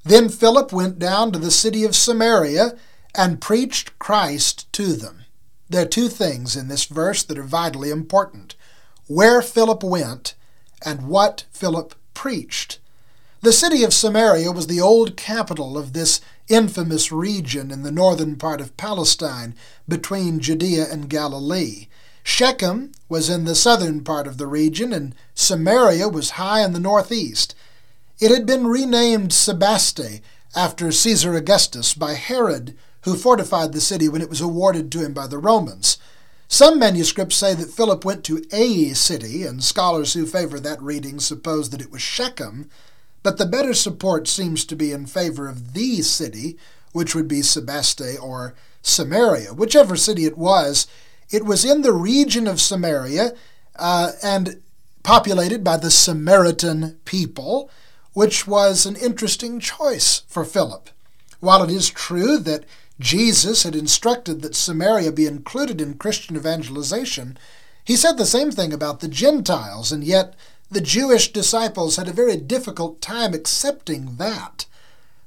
Then 0.05 0.29
Philip 0.29 0.73
went 0.73 0.99
down 0.99 1.33
to 1.33 1.39
the 1.39 1.51
city 1.51 1.85
of 1.85 1.97
Samaria 1.97 2.77
and 3.15 3.41
preached 3.41 3.99
Christ 3.99 4.73
to 4.75 4.95
them. 4.95 5.25
There 5.69 5.83
are 5.83 5.89
two 5.89 6.09
things 6.09 6.57
in 6.57 6.69
this 6.69 6.85
verse 6.85 7.23
that 7.23 7.39
are 7.39 7.45
vitally 7.45 7.91
important 7.91 8.55
where 9.07 9.43
Philip 9.43 9.83
went 9.83 10.35
and 10.85 11.09
what 11.09 11.45
Philip 11.53 11.95
preached. 12.15 12.79
The 13.43 13.53
city 13.53 13.83
of 13.85 13.95
Samaria 13.95 14.53
was 14.53 14.67
the 14.67 14.81
old 14.81 15.17
capital 15.17 15.79
of 15.79 15.93
this 15.93 16.21
infamous 16.49 17.11
region 17.11 17.71
in 17.71 17.83
the 17.83 17.93
northern 17.93 18.37
part 18.37 18.61
of 18.61 18.77
Palestine 18.77 19.55
between 19.89 20.41
Judea 20.41 20.87
and 20.91 21.09
Galilee. 21.09 21.87
Shechem 22.23 22.93
was 23.09 23.31
in 23.31 23.45
the 23.45 23.55
southern 23.55 24.03
part 24.03 24.27
of 24.27 24.39
the 24.39 24.47
region, 24.47 24.93
and 24.93 25.15
Samaria 25.35 26.09
was 26.09 26.31
high 26.31 26.65
in 26.65 26.73
the 26.73 26.81
northeast. 26.81 27.55
It 28.21 28.31
had 28.31 28.47
been 28.47 28.67
renamed 28.67 29.33
Sebaste 29.33 30.21
after 30.55 30.93
Caesar 30.93 31.35
Augustus 31.35 31.95
by 31.95 32.15
Herod, 32.15 32.77
who 33.03 33.17
fortified 33.17 33.73
the 33.73 33.81
city 33.81 34.09
when 34.09 34.21
it 34.21 34.29
was 34.29 34.41
awarded 34.41 34.93
to 34.93 35.01
him 35.01 35.15
by 35.15 35.27
the 35.27 35.39
Romans. 35.39 35.97
Some 36.49 36.79
manuscripts 36.79 37.37
say 37.37 37.55
that 37.55 37.71
Philip 37.71 38.05
went 38.05 38.25
to 38.25 38.45
a 38.53 38.93
city, 38.93 39.45
and 39.45 39.63
scholars 39.63 40.15
who 40.15 40.27
favor 40.27 40.59
that 40.61 40.83
reading 40.83 41.21
suppose 41.21 41.71
that 41.71 41.81
it 41.81 41.91
was 41.91 42.03
Shechem, 42.03 42.69
but 43.23 43.39
the 43.39 43.47
better 43.47 43.73
support 43.73 44.27
seems 44.27 44.65
to 44.65 44.77
be 44.77 44.93
in 44.93 45.07
favor 45.07 45.49
of 45.49 45.75
the 45.75 46.03
city, 46.03 46.59
which 46.93 47.15
would 47.15 47.29
be 47.29 47.41
Sebaste 47.43 48.21
or 48.21 48.55
Samaria. 48.83 49.55
Whichever 49.55 49.97
city 49.97 50.25
it 50.25 50.37
was, 50.37 50.87
it 51.31 51.45
was 51.45 51.65
in 51.65 51.83
the 51.83 51.93
region 51.93 52.47
of 52.47 52.61
Samaria 52.61 53.33
uh, 53.77 54.13
and 54.23 54.61
populated 55.03 55.65
by 55.65 55.77
the 55.77 55.91
Samaritan 55.91 56.99
people, 57.05 57.71
which 58.13 58.47
was 58.47 58.85
an 58.85 58.97
interesting 58.97 59.61
choice 59.61 60.23
for 60.29 60.45
Philip. 60.45 60.91
While 61.41 61.63
it 61.63 61.71
is 61.71 61.89
true 61.89 62.39
that 62.39 62.65
Jesus 62.99 63.63
had 63.63 63.75
instructed 63.75 64.43
that 64.43 64.55
Samaria 64.55 65.13
be 65.13 65.27
included 65.27 65.81
in 65.81 65.95
Christian 65.95 66.37
evangelization, 66.37 67.39
he 67.85 67.97
said 67.97 68.19
the 68.19 68.27
same 68.27 68.51
thing 68.51 68.73
about 68.73 69.01
the 69.01 69.09
Gentiles, 69.09 69.91
and 69.91 70.05
yet 70.05 70.35
the 70.71 70.83
Jewish 70.83 71.33
disciples 71.33 71.97
had 71.97 72.09
a 72.09 72.13
very 72.13 72.37
difficult 72.37 73.01
time 73.01 73.33
accepting 73.33 74.17
that. 74.17 74.67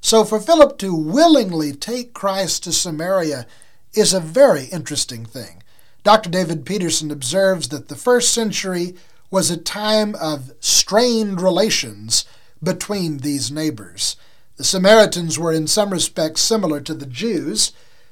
So 0.02 0.24
for 0.24 0.40
Philip 0.40 0.78
to 0.80 0.96
willingly 0.96 1.74
take 1.74 2.14
Christ 2.14 2.64
to 2.66 2.72
Samaria 2.72 3.48
is 3.94 4.14
a 4.14 4.20
very 4.20 4.66
interesting 4.66 5.26
thing. 5.26 5.63
Dr. 6.04 6.30
David 6.30 6.66
Peterson 6.66 7.12
observes 7.12 7.70
that 7.70 7.88
the 7.88 7.96
first 7.96 8.34
century 8.34 8.96
was 9.32 9.50
a 9.50 9.58
time 9.58 10.16
of 10.16 10.52
strained 10.60 11.42
relations 11.42 12.26
between 12.62 13.20
these 13.20 13.52
neighbors. 13.52 14.16
The 14.58 14.64
Samaritans 14.64 15.40
were 15.40 15.52
in 15.52 15.66
some 15.66 15.90
respects 15.92 16.42
similar 16.42 16.82
to 16.82 16.94
the 16.94 17.06
Jews. 17.06 17.72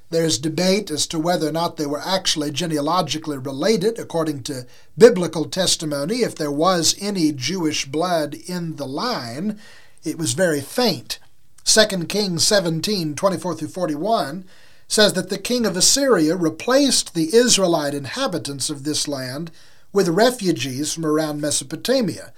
There's 0.10 0.39
debate 0.39 0.89
as 0.89 1.05
to 1.07 1.19
whether 1.19 1.48
or 1.48 1.51
not 1.51 1.77
they 1.77 1.86
were 1.86 2.01
actually 2.03 2.51
genealogically 2.51 3.38
related, 3.38 4.00
according 4.00 4.43
to 4.43 4.65
biblical 4.98 5.45
testimony. 5.45 6.15
If 6.17 6.36
there 6.36 6.51
was 6.51 6.95
any 7.00 7.31
Jewish 7.31 7.86
blood 7.86 8.33
in 8.33 8.77
the 8.77 8.88
line, 8.88 9.60
it 10.03 10.17
was 10.17 10.33
very 10.33 10.62
faint. 10.62 11.19
2 11.65 12.05
Kings 12.05 12.43
17 12.43 13.15
24 13.15 13.55
through 13.55 13.67
41 13.67 14.45
says 14.91 15.13
that 15.13 15.29
the 15.29 15.38
king 15.38 15.65
of 15.65 15.77
Assyria 15.77 16.36
replaced 16.36 17.13
the 17.13 17.33
Israelite 17.33 17.93
inhabitants 17.93 18.69
of 18.69 18.83
this 18.83 19.07
land 19.07 19.50
with 19.93 20.10
refugees 20.10 20.93
from 20.93 21.05
around 21.05 21.39
Mesopotamia. 21.39 22.33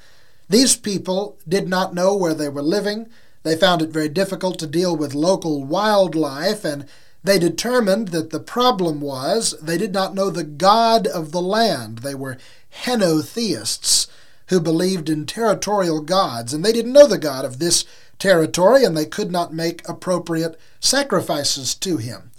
These 0.47 0.75
people 0.75 1.39
did 1.49 1.67
not 1.67 1.95
know 1.95 2.15
where 2.15 2.35
they 2.35 2.49
were 2.49 2.61
living. 2.61 3.09
They 3.41 3.55
found 3.55 3.81
it 3.81 3.89
very 3.89 4.07
difficult 4.07 4.59
to 4.59 4.67
deal 4.67 4.95
with 4.95 5.15
local 5.15 5.63
wildlife, 5.63 6.63
and 6.63 6.85
they 7.23 7.39
determined 7.39 8.09
that 8.09 8.29
the 8.29 8.39
problem 8.39 9.01
was 9.01 9.55
they 9.59 9.79
did 9.79 9.91
not 9.91 10.13
know 10.13 10.29
the 10.29 10.43
God 10.43 11.07
of 11.07 11.31
the 11.31 11.41
land. 11.41 11.99
They 11.99 12.13
were 12.13 12.37
henotheists 12.83 14.05
who 14.49 14.59
believed 14.59 15.09
in 15.09 15.25
territorial 15.25 16.01
gods, 16.01 16.53
and 16.53 16.63
they 16.63 16.71
didn't 16.71 16.93
know 16.93 17.07
the 17.07 17.17
God 17.17 17.45
of 17.45 17.57
this 17.57 17.83
territory, 18.19 18.83
and 18.83 18.95
they 18.95 19.07
could 19.07 19.31
not 19.31 19.55
make 19.55 19.89
appropriate 19.89 20.59
sacrifices 20.79 21.73
to 21.73 21.97
him. 21.97 22.29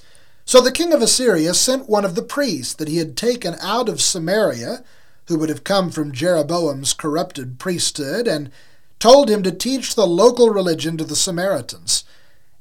So 0.45 0.61
the 0.61 0.73
king 0.73 0.93
of 0.93 1.01
Assyria 1.01 1.55
sent 1.55 1.89
one 1.89 2.05
of 2.05 2.15
the 2.15 2.23
priests 2.23 2.75
that 2.75 2.89
he 2.89 2.99
had 2.99 3.17
taken 3.17 3.55
out 3.61 3.89
of 3.89 4.01
Samaria, 4.01 4.85
who 5.27 5.39
would 5.39 5.49
have 5.49 5.65
come 5.65 5.91
from 5.91 6.13
Jeroboam's 6.13 6.93
corrupted 6.93 7.59
priesthood, 7.59 8.29
and 8.29 8.51
told 8.99 9.31
him 9.31 9.43
to 9.43 9.53
teach 9.53 9.95
the 9.95 10.07
local 10.07 10.51
religion 10.51 10.97
to 10.99 11.05
the 11.05 11.17
Samaritans. 11.17 12.05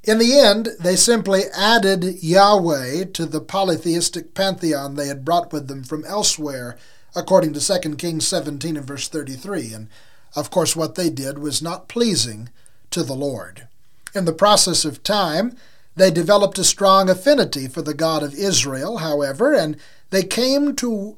In 0.02 0.18
the 0.18 0.38
end, 0.38 0.68
they 0.80 0.96
simply 0.96 1.44
added 1.56 2.22
Yahweh 2.22 3.04
to 3.14 3.24
the 3.26 3.40
polytheistic 3.40 4.34
pantheon 4.34 4.94
they 4.94 5.06
had 5.06 5.24
brought 5.24 5.52
with 5.52 5.68
them 5.68 5.82
from 5.82 6.04
elsewhere, 6.04 6.76
according 7.14 7.54
to 7.54 7.80
2 7.80 7.96
Kings 7.96 8.26
17 8.26 8.76
and 8.76 8.86
verse 8.86 9.08
33. 9.08 9.72
And 9.72 9.88
of 10.36 10.50
course, 10.50 10.76
what 10.76 10.94
they 10.94 11.08
did 11.08 11.38
was 11.38 11.62
not 11.62 11.88
pleasing 11.88 12.50
to 12.90 13.02
the 13.02 13.14
Lord. 13.14 13.68
In 14.14 14.26
the 14.26 14.32
process 14.32 14.84
of 14.84 15.02
time, 15.02 15.56
they 15.96 16.10
developed 16.10 16.58
a 16.58 16.64
strong 16.64 17.08
affinity 17.08 17.68
for 17.68 17.82
the 17.82 17.94
God 17.94 18.22
of 18.22 18.34
Israel, 18.34 18.98
however, 18.98 19.54
and 19.54 19.76
they 20.10 20.22
came 20.22 20.74
to 20.76 21.16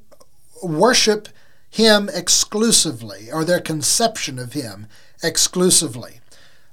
worship 0.62 1.28
him 1.71 2.09
exclusively, 2.12 3.30
or 3.33 3.45
their 3.45 3.61
conception 3.61 4.38
of 4.38 4.52
him 4.52 4.87
exclusively. 5.23 6.21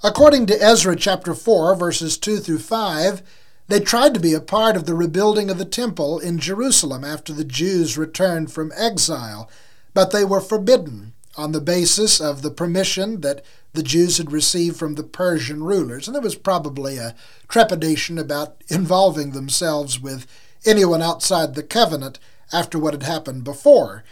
According 0.04 0.46
to 0.48 0.62
Ezra 0.62 0.96
chapter 0.96 1.34
4, 1.34 1.76
verses 1.76 2.18
2 2.18 2.38
through 2.38 2.60
5, 2.60 3.22
they 3.70 3.80
tried 3.80 4.14
to 4.14 4.20
be 4.20 4.34
a 4.34 4.42
part 4.42 4.76
of 4.76 4.86
the 4.86 4.94
rebuilding 4.94 5.50
of 5.50 5.58
the 5.58 5.66
temple 5.66 6.20
in 6.20 6.40
Jerusalem 6.40 7.04
after 7.04 7.32
the 7.32 7.46
Jews 7.46 7.98
returned 7.98 8.52
from 8.52 8.74
exile, 8.76 9.50
but 9.94 10.12
they 10.12 10.26
were 10.26 10.42
forbidden 10.42 11.14
on 11.36 11.52
the 11.52 11.62
basis 11.62 12.20
of 12.20 12.42
the 12.42 12.52
permission 12.52 13.22
that 13.22 13.44
the 13.74 13.84
Jews 13.84 14.18
had 14.18 14.32
received 14.32 14.78
from 14.78 14.96
the 14.96 15.04
Persian 15.04 15.64
rulers, 15.64 16.08
and 16.08 16.14
there 16.14 16.22
was 16.22 16.36
probably 16.36 16.98
a 16.98 17.16
trepidation 17.48 18.18
about 18.20 18.64
involving 18.68 19.32
themselves 19.32 20.00
with 20.00 20.28
anyone 20.66 21.02
outside 21.02 21.56
the 21.56 21.64
covenant 21.64 22.20
after 22.52 22.78
what 22.78 22.94
had 22.94 23.04
happened 23.04 23.44
before. 23.44 24.04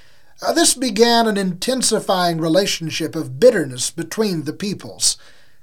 Uh, 0.42 0.52
this 0.52 0.74
began 0.74 1.28
an 1.28 1.38
intensifying 1.38 2.40
relationship 2.40 3.16
of 3.16 3.40
bitterness 3.40 3.92
between 3.92 4.44
the 4.44 4.54
peoples. 4.54 5.18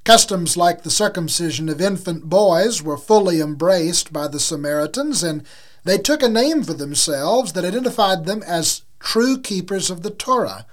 Customs 0.05 0.57
like 0.57 0.83
the 0.83 0.91
circumcision 0.91 1.69
of 1.69 1.81
infant 1.81 2.29
boys 2.29 2.81
were 2.81 2.97
fully 2.97 3.41
embraced 3.41 4.13
by 4.13 4.29
the 4.29 4.39
Samaritans, 4.39 5.25
and 5.25 5.43
they 5.85 5.99
took 5.99 6.23
a 6.23 6.29
name 6.29 6.63
for 6.63 6.75
themselves 6.75 7.53
that 7.53 7.65
identified 7.65 8.25
them 8.25 8.43
as 8.45 8.83
true 9.01 9.41
keepers 9.41 9.91
of 9.91 10.03
the 10.03 10.11
Torah. 10.11 10.65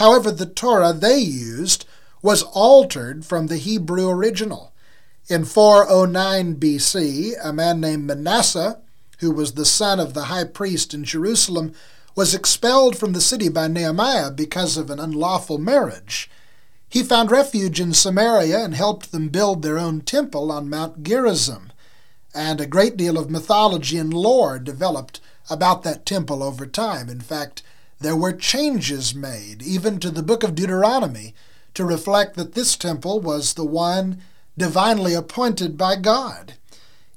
However, 0.00 0.32
the 0.32 0.46
Torah 0.46 0.94
they 0.94 1.18
used 1.18 1.84
was 2.22 2.42
altered 2.42 3.26
from 3.26 3.48
the 3.48 3.58
Hebrew 3.58 4.08
original. 4.08 4.72
In 5.28 5.44
409 5.44 6.56
BC, 6.56 7.34
a 7.44 7.52
man 7.52 7.82
named 7.82 8.06
Manasseh, 8.06 8.80
who 9.18 9.30
was 9.30 9.52
the 9.52 9.66
son 9.66 10.00
of 10.00 10.14
the 10.14 10.24
high 10.24 10.44
priest 10.44 10.94
in 10.94 11.04
Jerusalem, 11.04 11.74
was 12.16 12.34
expelled 12.34 12.96
from 12.96 13.12
the 13.12 13.20
city 13.20 13.50
by 13.50 13.68
Nehemiah 13.68 14.30
because 14.30 14.78
of 14.78 14.88
an 14.88 14.98
unlawful 14.98 15.58
marriage. 15.58 16.30
He 16.88 17.02
found 17.02 17.30
refuge 17.30 17.78
in 17.78 17.92
Samaria 17.92 18.58
and 18.64 18.74
helped 18.74 19.12
them 19.12 19.28
build 19.28 19.60
their 19.60 19.78
own 19.78 20.00
temple 20.00 20.50
on 20.50 20.70
Mount 20.70 21.02
Gerizim. 21.02 21.72
And 22.34 22.58
a 22.58 22.66
great 22.66 22.96
deal 22.96 23.18
of 23.18 23.28
mythology 23.28 23.98
and 23.98 24.14
lore 24.14 24.58
developed 24.58 25.20
about 25.50 25.82
that 25.82 26.06
temple 26.06 26.42
over 26.42 26.64
time. 26.64 27.10
In 27.10 27.20
fact, 27.20 27.62
there 28.00 28.16
were 28.16 28.32
changes 28.32 29.14
made, 29.14 29.62
even 29.62 30.00
to 30.00 30.10
the 30.10 30.22
book 30.22 30.42
of 30.42 30.54
Deuteronomy, 30.54 31.34
to 31.74 31.84
reflect 31.84 32.34
that 32.36 32.54
this 32.54 32.76
temple 32.76 33.20
was 33.20 33.54
the 33.54 33.64
one 33.64 34.22
divinely 34.56 35.14
appointed 35.14 35.76
by 35.76 35.96
God. 35.96 36.54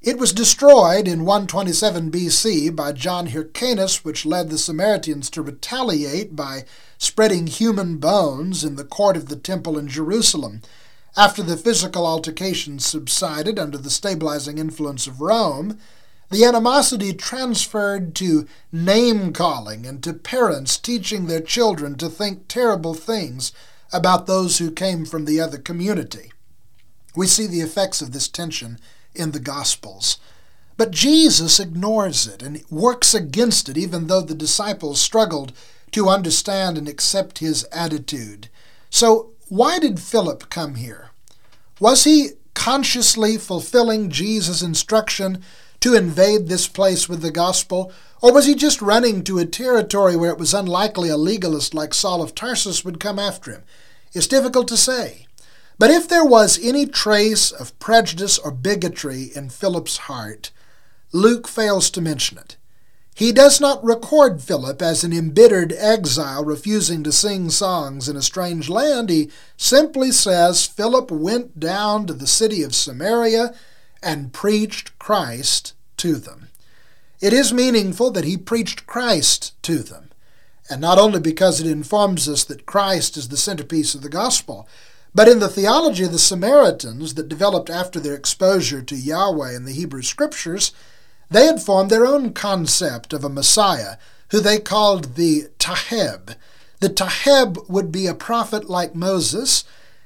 It 0.02 0.20
was 0.20 0.34
destroyed 0.34 1.08
in 1.08 1.24
127 1.24 2.12
BC 2.12 2.76
by 2.76 2.92
John 2.92 3.28
Hyrcanus, 3.28 4.04
which 4.04 4.26
led 4.26 4.50
the 4.50 4.58
Samaritans 4.58 5.30
to 5.30 5.42
retaliate 5.42 6.36
by 6.36 6.66
spreading 6.98 7.48
human 7.48 7.98
bones 7.98 8.66
in 8.66 8.76
the 8.76 8.84
court 8.84 9.16
of 9.16 9.30
the 9.30 9.38
temple 9.38 9.78
in 9.78 9.88
Jerusalem. 9.88 10.62
After 11.16 11.42
the 11.42 11.56
physical 11.56 12.06
altercations 12.06 12.86
subsided 12.86 13.58
under 13.58 13.78
the 13.78 13.90
stabilizing 13.90 14.58
influence 14.58 15.08
of 15.08 15.22
Rome, 15.22 15.80
the 16.34 16.46
animosity 16.46 17.14
transferred 17.14 18.16
to 18.16 18.48
name 18.72 19.32
calling 19.32 19.86
and 19.86 20.04
to 20.04 20.14
parents 20.14 20.78
teaching 20.78 21.28
their 21.28 21.42
children 21.42 21.96
to 21.96 22.10
think 22.10 22.48
terrible 22.48 22.94
things 22.94 23.52
about 23.92 24.26
those 24.26 24.58
who 24.58 24.72
came 24.72 25.06
from 25.06 25.26
the 25.26 25.40
other 25.40 25.58
community. 25.58 26.32
We 27.16 27.28
see 27.28 27.46
the 27.46 27.62
effects 27.62 28.02
of 28.02 28.12
this 28.12 28.28
tension 28.28 28.80
in 29.14 29.32
the 29.32 29.40
Gospels. 29.40 30.18
But 30.76 30.92
Jesus 30.92 31.60
ignores 31.60 32.26
it 32.26 32.42
and 32.42 32.64
works 32.70 33.14
against 33.14 33.70
it, 33.70 33.78
even 33.78 34.08
though 34.08 34.22
the 34.22 34.34
disciples 34.34 35.00
struggled 35.00 35.54
to 35.92 36.10
understand 36.10 36.78
and 36.78 36.90
accept 36.90 37.38
his 37.38 37.64
attitude. 37.66 38.50
So, 38.90 39.32
why 39.50 39.78
did 39.78 40.00
Philip 40.00 40.50
come 40.50 40.76
here? 40.76 41.12
Was 41.80 42.06
he 42.06 42.30
consciously 42.56 43.38
fulfilling 43.38 44.10
Jesus' 44.10 44.62
instruction 44.64 45.44
to 45.84 45.96
invade 45.96 46.48
this 46.48 46.66
place 46.66 47.10
with 47.10 47.22
the 47.22 47.30
gospel? 47.30 47.92
Or 48.22 48.32
was 48.32 48.46
he 48.46 48.56
just 48.56 48.82
running 48.82 49.22
to 49.26 49.38
a 49.38 49.46
territory 49.46 50.16
where 50.16 50.32
it 50.32 50.38
was 50.38 50.54
unlikely 50.54 51.10
a 51.10 51.18
legalist 51.18 51.74
like 51.74 51.94
Saul 51.94 52.22
of 52.22 52.34
Tarsus 52.34 52.86
would 52.86 53.02
come 53.02 53.20
after 53.20 53.52
him? 53.52 53.64
It's 54.14 54.26
difficult 54.26 54.70
to 54.70 54.78
say. 54.78 55.28
But 55.78 55.92
if 55.92 56.08
there 56.08 56.24
was 56.24 56.58
any 56.64 56.86
trace 56.86 57.52
of 57.52 57.78
prejudice 57.80 58.40
or 58.40 58.50
bigotry 58.50 59.32
in 59.36 59.50
Philip's 59.50 59.98
heart, 59.98 60.52
Luke 61.12 61.50
fails 61.50 61.90
to 61.90 62.02
mention 62.02 62.38
it. 62.38 62.56
He 63.14 63.34
does 63.34 63.60
not 63.60 63.84
record 63.84 64.42
Philip 64.42 64.82
as 64.82 65.04
an 65.04 65.12
embittered 65.12 65.74
exile 65.78 66.46
refusing 66.46 67.04
to 67.04 67.12
sing 67.12 67.50
songs 67.50 68.08
in 68.08 68.16
a 68.16 68.22
strange 68.22 68.70
land. 68.70 69.10
He 69.10 69.30
simply 69.58 70.14
says 70.14 70.66
Philip 70.66 71.12
went 71.12 71.60
down 71.60 72.08
to 72.08 72.14
the 72.14 72.26
city 72.26 72.64
of 72.64 72.74
Samaria 72.74 73.54
and 74.04 74.34
preached 74.34 74.98
Christ 75.00 75.73
to 76.04 76.16
them. 76.16 76.50
It 77.22 77.32
is 77.32 77.54
meaningful 77.54 78.12
that 78.12 78.26
he 78.26 78.36
preached 78.36 78.86
Christ 78.86 79.54
to 79.64 79.78
them, 79.80 80.10
and 80.70 80.82
not 80.82 81.00
only 81.00 81.22
because 81.22 81.62
it 81.62 81.66
informs 81.68 82.28
us 82.28 82.44
that 82.44 82.66
Christ 82.66 83.16
is 83.16 83.30
the 83.30 83.38
centerpiece 83.38 83.96
of 83.96 84.02
the 84.02 84.10
gospel, 84.10 84.68
but 85.16 85.30
in 85.30 85.40
the 85.40 85.48
theology 85.48 86.04
of 86.04 86.12
the 86.12 86.20
Samaritans 86.20 87.14
that 87.14 87.30
developed 87.30 87.70
after 87.70 88.02
their 88.02 88.16
exposure 88.16 88.82
to 88.82 88.98
Yahweh 88.98 89.56
in 89.56 89.64
the 89.64 89.72
Hebrew 89.72 90.02
Scriptures, 90.02 90.74
they 91.32 91.46
had 91.46 91.64
formed 91.64 91.90
their 91.90 92.06
own 92.06 92.34
concept 92.34 93.14
of 93.14 93.24
a 93.24 93.30
Messiah, 93.30 93.96
who 94.32 94.42
they 94.42 94.60
called 94.60 95.16
the 95.16 95.46
Taheb. 95.58 96.36
The 96.82 96.90
Taheb 96.90 97.70
would 97.70 97.94
be 97.94 98.08
a 98.08 98.14
prophet 98.14 98.70
like 98.70 98.94
Moses 98.94 99.64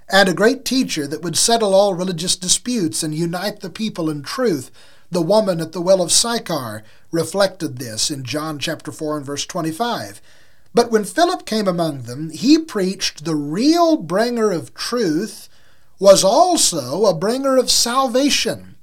and 0.07 0.29
a 0.29 0.35
great 0.35 0.63
teacher 0.63 1.07
that 1.07 1.23
would 1.23 1.37
settle 1.37 1.73
all 1.73 1.95
religious 1.95 2.35
disputes 2.35 3.01
and 3.01 3.15
unite 3.15 3.61
the 3.61 3.71
people 3.71 4.11
in 4.11 4.21
truth. 4.21 4.69
The 5.09 5.21
woman 5.21 5.61
at 5.61 5.71
the 5.71 5.81
well 5.81 6.01
of 6.01 6.11
Sychar 6.11 6.83
reflected 7.11 7.77
this 7.77 8.11
in 8.11 8.23
John 8.23 8.59
chapter 8.59 8.91
4 8.91 9.17
and 9.17 9.25
verse 9.25 9.45
25. 9.45 10.21
But 10.73 10.91
when 10.91 11.05
Philip 11.05 11.45
came 11.45 11.67
among 11.67 12.03
them, 12.03 12.29
he 12.29 12.57
preached 12.57 13.23
the 13.23 13.35
real 13.35 13.97
bringer 13.97 14.51
of 14.51 14.73
truth 14.73 15.49
was 15.99 16.23
also 16.23 17.05
a 17.05 17.15
bringer 17.15 17.57
of 17.57 17.71
salvation 17.71 18.75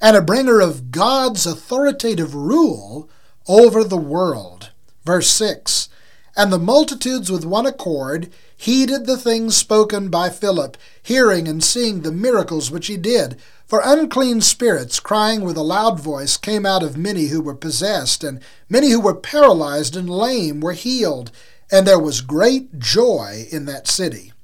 and 0.00 0.16
a 0.16 0.22
bringer 0.22 0.60
of 0.60 0.90
God's 0.90 1.46
authoritative 1.46 2.34
rule 2.34 3.08
over 3.48 3.82
the 3.82 3.96
world. 3.96 4.70
Verse 5.04 5.28
6 5.28 5.88
And 6.36 6.52
the 6.52 6.58
multitudes 6.58 7.30
with 7.30 7.44
one 7.44 7.66
accord 7.66 8.30
heeded 8.56 9.06
the 9.06 9.16
things 9.16 9.56
spoken 9.56 10.08
by 10.08 10.28
Philip, 10.28 10.76
hearing 11.02 11.48
and 11.48 11.64
seeing 11.64 12.02
the 12.02 12.12
miracles 12.12 12.70
which 12.70 12.86
he 12.86 12.96
did. 12.96 13.40
For 13.72 13.80
unclean 13.82 14.42
spirits, 14.42 15.00
crying 15.00 15.40
with 15.40 15.56
a 15.56 15.62
loud 15.62 15.98
voice, 15.98 16.36
came 16.36 16.66
out 16.66 16.82
of 16.82 16.98
many 16.98 17.28
who 17.28 17.40
were 17.40 17.54
possessed, 17.54 18.22
and 18.22 18.38
many 18.68 18.90
who 18.90 19.00
were 19.00 19.14
paralyzed 19.14 19.96
and 19.96 20.10
lame 20.10 20.60
were 20.60 20.74
healed, 20.74 21.30
and 21.70 21.86
there 21.86 21.98
was 21.98 22.20
great 22.20 22.78
joy 22.78 23.46
in 23.50 23.64
that 23.64 23.88
city. 23.88 24.34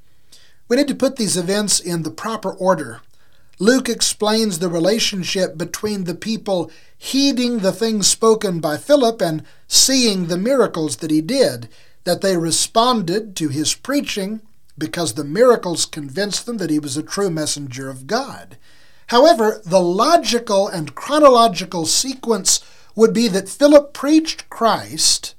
We 0.67 0.77
need 0.79 0.89
to 0.89 0.95
put 0.95 1.17
these 1.17 1.37
events 1.37 1.79
in 1.79 2.05
the 2.05 2.11
proper 2.11 2.53
order. 2.53 3.03
Luke 3.59 3.91
explains 3.91 4.61
the 4.61 4.71
relationship 4.71 5.59
between 5.59 6.05
the 6.05 6.15
people 6.15 6.71
heeding 6.97 7.59
the 7.59 7.73
things 7.73 8.07
spoken 8.07 8.61
by 8.61 8.79
Philip 8.79 9.21
and 9.21 9.43
seeing 9.67 10.29
the 10.29 10.39
miracles 10.39 10.97
that 10.97 11.11
he 11.11 11.21
did, 11.21 11.69
that 12.05 12.23
they 12.23 12.39
responded 12.39 13.37
to 13.37 13.49
his 13.49 13.75
preaching 13.75 14.41
because 14.79 15.13
the 15.13 15.23
miracles 15.23 15.85
convinced 15.85 16.47
them 16.47 16.57
that 16.57 16.71
he 16.71 16.79
was 16.79 16.97
a 16.97 17.03
true 17.03 17.29
messenger 17.29 17.91
of 17.91 18.07
God. 18.07 18.57
However, 19.09 19.61
the 19.65 19.81
logical 19.81 20.69
and 20.69 20.95
chronological 20.95 21.87
sequence 21.87 22.61
would 22.95 23.13
be 23.13 23.29
that 23.29 23.49
Philip 23.49 23.93
preached 23.93 24.49
Christ, 24.51 25.35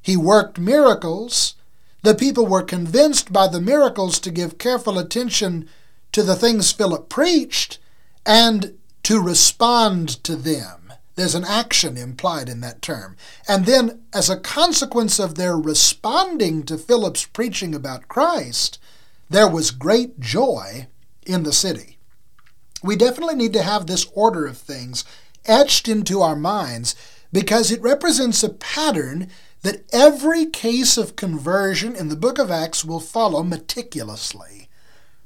he 0.00 0.16
worked 0.16 0.58
miracles, 0.58 1.54
the 2.02 2.14
people 2.14 2.46
were 2.46 2.62
convinced 2.62 3.32
by 3.32 3.48
the 3.48 3.60
miracles 3.60 4.18
to 4.20 4.30
give 4.30 4.58
careful 4.58 4.98
attention 4.98 5.68
to 6.12 6.22
the 6.22 6.36
things 6.36 6.70
Philip 6.70 7.08
preached 7.08 7.78
and 8.26 8.78
to 9.04 9.20
respond 9.20 10.22
to 10.24 10.36
them. 10.36 10.92
There's 11.14 11.34
an 11.34 11.44
action 11.44 11.96
implied 11.96 12.48
in 12.48 12.60
that 12.60 12.82
term. 12.82 13.16
And 13.48 13.66
then, 13.66 14.02
as 14.12 14.28
a 14.28 14.38
consequence 14.38 15.18
of 15.18 15.34
their 15.34 15.56
responding 15.56 16.64
to 16.64 16.76
Philip's 16.76 17.24
preaching 17.24 17.74
about 17.74 18.08
Christ, 18.08 18.78
there 19.30 19.48
was 19.48 19.70
great 19.70 20.20
joy 20.20 20.88
in 21.24 21.44
the 21.44 21.52
city. 21.52 21.93
We 22.84 22.96
definitely 22.96 23.36
need 23.36 23.54
to 23.54 23.62
have 23.62 23.86
this 23.86 24.06
order 24.12 24.44
of 24.44 24.58
things 24.58 25.06
etched 25.46 25.88
into 25.88 26.20
our 26.20 26.36
minds 26.36 26.94
because 27.32 27.70
it 27.70 27.80
represents 27.80 28.42
a 28.42 28.50
pattern 28.50 29.30
that 29.62 29.82
every 29.90 30.44
case 30.44 30.98
of 30.98 31.16
conversion 31.16 31.96
in 31.96 32.10
the 32.10 32.14
book 32.14 32.38
of 32.38 32.50
Acts 32.50 32.84
will 32.84 33.00
follow 33.00 33.42
meticulously. 33.42 34.68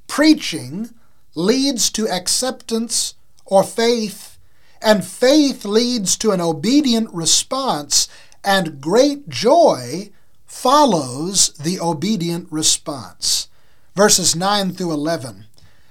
Preaching 0.07 0.91
leads 1.35 1.91
to 1.91 2.09
acceptance 2.09 3.15
or 3.45 3.65
faith, 3.65 4.39
and 4.81 5.05
faith 5.05 5.65
leads 5.65 6.17
to 6.19 6.31
an 6.31 6.41
obedient 6.41 7.13
response, 7.13 8.07
and 8.45 8.81
great 8.81 9.29
joy 9.29 10.11
follows 10.47 11.49
the 11.55 11.81
obedient 11.81 12.47
response. 12.53 13.49
Verses 13.97 14.37
9 14.37 14.75
through 14.75 14.93
11. 14.93 15.48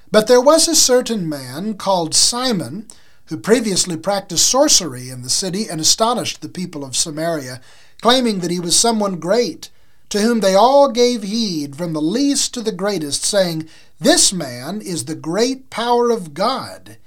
But 0.10 0.28
there 0.28 0.42
was 0.42 0.68
a 0.68 0.76
certain 0.76 1.28
man 1.28 1.74
called 1.74 2.16
Simon, 2.16 2.88
who 3.26 3.38
previously 3.38 3.98
practiced 3.98 4.48
sorcery 4.48 5.10
in 5.10 5.22
the 5.22 5.30
city 5.30 5.68
and 5.68 5.82
astonished 5.82 6.42
the 6.42 6.50
people 6.50 6.86
of 6.86 6.96
Samaria, 6.96 7.60
claiming 8.02 8.40
that 8.40 8.52
he 8.52 8.60
was 8.60 8.80
someone 8.80 9.20
great, 9.20 9.70
to 10.10 10.22
whom 10.22 10.40
they 10.40 10.56
all 10.56 10.90
gave 10.90 11.24
heed, 11.24 11.76
from 11.76 11.92
the 11.92 12.02
least 12.02 12.54
to 12.54 12.62
the 12.62 12.72
greatest, 12.72 13.26
saying, 13.26 13.68
This 14.00 14.32
man 14.32 14.80
is 14.80 15.06
the 15.06 15.16
great 15.16 15.70
power 15.70 16.10
of 16.10 16.34
God. 16.34 16.98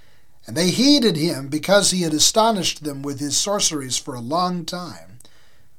And 0.46 0.54
they 0.54 0.68
heeded 0.68 1.16
him 1.16 1.48
because 1.48 1.90
he 1.90 2.02
had 2.02 2.12
astonished 2.12 2.84
them 2.84 3.00
with 3.00 3.18
his 3.18 3.36
sorceries 3.36 3.96
for 3.96 4.14
a 4.14 4.20
long 4.20 4.66
time. 4.66 5.18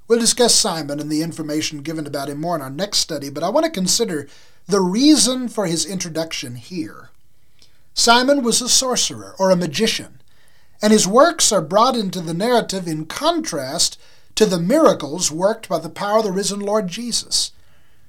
We'll 0.07 0.19
discuss 0.19 0.55
Simon 0.55 0.99
and 0.99 1.11
the 1.11 1.21
information 1.21 1.83
given 1.83 2.07
about 2.07 2.29
him 2.29 2.41
more 2.41 2.55
in 2.55 2.61
our 2.61 2.69
next 2.71 2.97
study, 2.97 3.29
but 3.29 3.43
I 3.43 3.49
want 3.49 3.65
to 3.65 3.71
consider 3.71 4.27
the 4.65 4.81
reason 4.81 5.47
for 5.47 5.67
his 5.67 5.85
introduction 5.85 6.55
here. 6.55 7.10
Simon 7.93 8.43
was 8.43 8.61
a 8.61 8.69
sorcerer 8.69 9.35
or 9.37 9.51
a 9.51 9.55
magician, 9.55 10.21
and 10.81 10.91
his 10.91 11.07
works 11.07 11.51
are 11.51 11.61
brought 11.61 11.95
into 11.95 12.21
the 12.21 12.33
narrative 12.33 12.87
in 12.87 13.05
contrast 13.05 13.99
to 14.35 14.45
the 14.45 14.59
miracles 14.59 15.31
worked 15.31 15.69
by 15.69 15.77
the 15.77 15.89
power 15.89 16.19
of 16.19 16.23
the 16.23 16.31
risen 16.31 16.59
Lord 16.59 16.87
Jesus. 16.87 17.51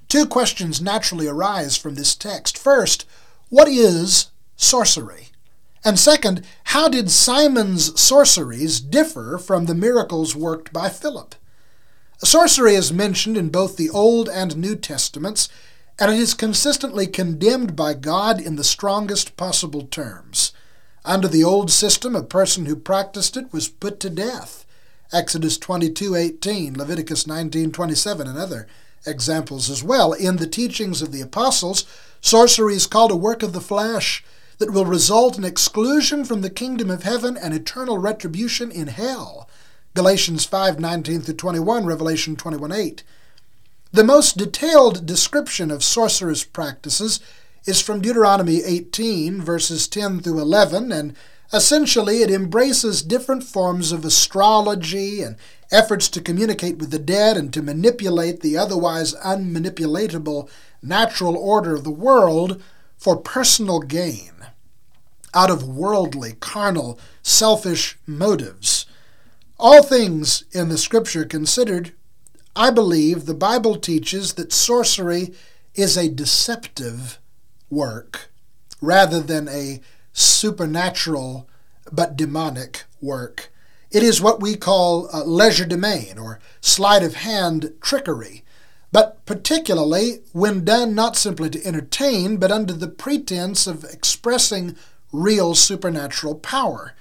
Two 0.09 0.27
questions 0.27 0.81
naturally 0.81 1.27
arise 1.27 1.77
from 1.77 1.95
this 1.95 2.15
text. 2.15 2.57
First, 2.57 3.07
what 3.49 3.69
is 3.69 4.29
sorcery? 4.57 5.29
And 5.85 5.99
second, 5.99 6.47
how 6.65 6.89
did 6.89 7.11
Simon's 7.11 8.01
sorceries 8.01 8.81
differ 8.81 9.37
from 9.37 9.67
the 9.67 9.75
miracles 9.75 10.37
worked 10.37 10.73
by 10.73 10.89
Philip? 10.89 11.35
Sorcery 12.19 12.77
is 12.77 12.93
mentioned 12.93 13.37
in 13.37 13.49
both 13.49 13.77
the 13.77 13.91
Old 13.91 14.29
and 14.29 14.57
New 14.57 14.77
Testaments 14.77 15.49
and 16.03 16.11
it 16.11 16.19
is 16.19 16.35
consistently 16.35 17.07
condemned 17.07 17.77
by 17.77 17.95
God 17.95 18.41
in 18.41 18.57
the 18.57 18.65
strongest 18.65 19.37
possible 19.37 19.83
terms. 19.83 20.53
Under 21.05 21.29
the 21.29 21.45
old 21.45 21.71
system, 21.71 22.17
a 22.17 22.25
person 22.25 22.67
who 22.67 22.75
practiced 22.75 23.37
it 23.37 23.53
was 23.53 23.69
put 23.69 24.01
to 24.01 24.11
death. 24.11 24.67
Exodus 25.13 25.59
22:18, 25.59 26.77
Leviticus 26.77 27.29
19:27 27.29 28.27
and 28.27 28.37
other 28.37 28.67
examples 29.07 29.71
as 29.71 29.85
well. 29.85 30.13
In 30.13 30.39
the 30.39 30.47
teachings 30.49 31.03
of 31.03 31.13
the 31.13 31.21
apostles, 31.21 31.85
sorcery 32.21 32.75
is 32.75 32.89
called 32.89 33.13
a 33.13 33.17
work 33.17 33.45
of 33.45 33.53
the 33.53 33.61
flesh 33.61 34.25
that 34.59 34.73
will 34.73 34.85
result 34.85 35.39
in 35.39 35.45
exclusion 35.45 36.25
from 36.25 36.41
the 36.41 36.51
kingdom 36.51 36.91
of 36.91 37.05
heaven 37.05 37.37
and 37.37 37.55
eternal 37.55 37.99
retribution 37.99 38.73
in 38.73 38.89
hell. 38.89 39.49
Galatians 39.95 40.45
5:19 40.47 41.23
through 41.23 41.35
21, 41.35 41.87
Revelation 41.87 42.35
21:8. 42.35 43.05
The 43.93 44.05
most 44.05 44.39
detailed 44.39 45.05
description 45.05 45.71
of 45.71 45.85
sorcerous 45.85 46.45
practices 46.45 47.21
is 47.67 47.83
from 47.83 48.01
Deuteronomy 48.01 48.63
18 48.65 49.43
verses 49.43 49.87
10 49.87 50.21
through 50.21 50.41
11 50.41 50.91
and 50.91 51.15
Essentially, 51.55 52.23
it 52.23 52.31
embraces 52.31 53.03
different 53.03 53.45
forms 53.45 53.93
of 53.93 54.07
astrology 54.07 55.21
and 55.21 55.37
efforts 55.71 56.09
to 56.09 56.23
communicate 56.23 56.79
with 56.79 56.91
the 56.91 56.99
dead 56.99 57.37
and 57.37 57.53
to 57.53 57.61
manipulate 57.61 58.41
the 58.41 58.57
otherwise 58.57 59.15
unmanipulatable 59.17 60.49
natural 60.83 61.37
order 61.37 61.75
of 61.75 61.85
the 61.85 61.91
world 61.91 62.63
for 62.97 63.17
personal 63.17 63.81
gain 63.81 64.33
out 65.35 65.51
of 65.51 65.69
worldly, 65.69 66.33
carnal, 66.41 66.99
selfish 67.23 67.99
motives. 68.07 68.87
All 69.59 69.83
things 69.83 70.45
in 70.53 70.69
the 70.69 70.79
Scripture 70.79 71.25
considered, 71.25 71.93
I 72.55 72.71
believe 72.71 73.25
the 73.25 73.35
Bible 73.35 73.77
teaches 73.77 74.35
that 74.35 74.53
sorcery 74.53 75.33
is 75.75 75.97
a 75.97 76.09
deceptive 76.09 77.19
work 77.71 78.31
rather 78.81 79.21
than 79.21 79.49
a 79.49 79.81
supernatural 80.13 81.49
but 81.91 82.17
demonic 82.17 82.85
work. 83.01 83.51
It 83.91 84.03
is 84.03 84.21
what 84.21 84.41
we 84.41 84.57
call 84.57 85.09
uh, 85.09 85.23
legerdemain 85.25 86.19
or 86.19 86.41
sleight 86.61 87.03
of 87.03 87.15
hand 87.17 87.73
trickery, 87.81 88.45
but 88.91 89.25
particularly 89.25 90.21
when 90.33 90.65
done 90.65 90.95
not 90.95 91.17
simply 91.17 91.49
to 91.51 91.67
entertain, 91.67 92.37
but 92.37 92.53
under 92.53 92.75
the 92.75 92.89
pretense 92.89 93.67
of 93.67 93.85
expressing 93.85 94.77
real 95.11 95.55
supernatural 95.55 96.35
power. 96.35 96.95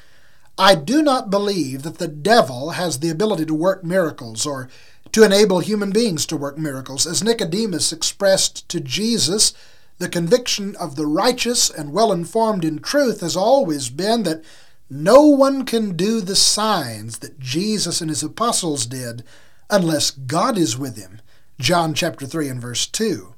I 0.58 0.76
do 0.76 1.02
not 1.02 1.30
believe 1.30 1.84
that 1.84 1.98
the 1.98 2.08
devil 2.08 2.72
has 2.72 3.00
the 3.00 3.10
ability 3.10 3.46
to 3.48 3.54
work 3.54 3.84
miracles 3.84 4.46
or 4.46 4.70
to 5.12 5.24
enable 5.24 5.60
human 5.60 5.92
beings 5.92 6.26
to 6.28 6.38
work 6.38 6.58
miracles. 6.58 7.06
As 7.06 7.24
Nicodemus 7.24 7.92
expressed 7.92 8.68
to 8.70 8.80
Jesus, 8.80 9.54
the 9.98 10.10
conviction 10.10 10.76
of 10.78 10.96
the 10.96 11.06
righteous 11.06 11.70
and 11.70 11.94
well 11.94 12.12
informed 12.12 12.66
in 12.66 12.80
truth 12.80 13.22
has 13.22 13.36
always 13.36 13.90
been 13.90 14.24
that 14.24 14.44
no 14.90 15.22
one 15.22 15.64
can 15.66 15.96
do 15.96 16.22
the 16.22 16.36
signs 16.36 17.20
that 17.20 17.40
Jesus 17.40 18.02
and 18.02 18.10
his 18.10 18.24
apostles 18.24 18.86
did 18.86 19.24
unless 19.70 20.12
God 20.12 20.58
is 20.58 20.78
with 20.78 20.98
him. 20.98 21.22
John 21.60 21.94
chapter 21.94 22.26
3 22.26 22.50
and 22.50 22.62
verse 22.62 22.88
2. 22.88 23.34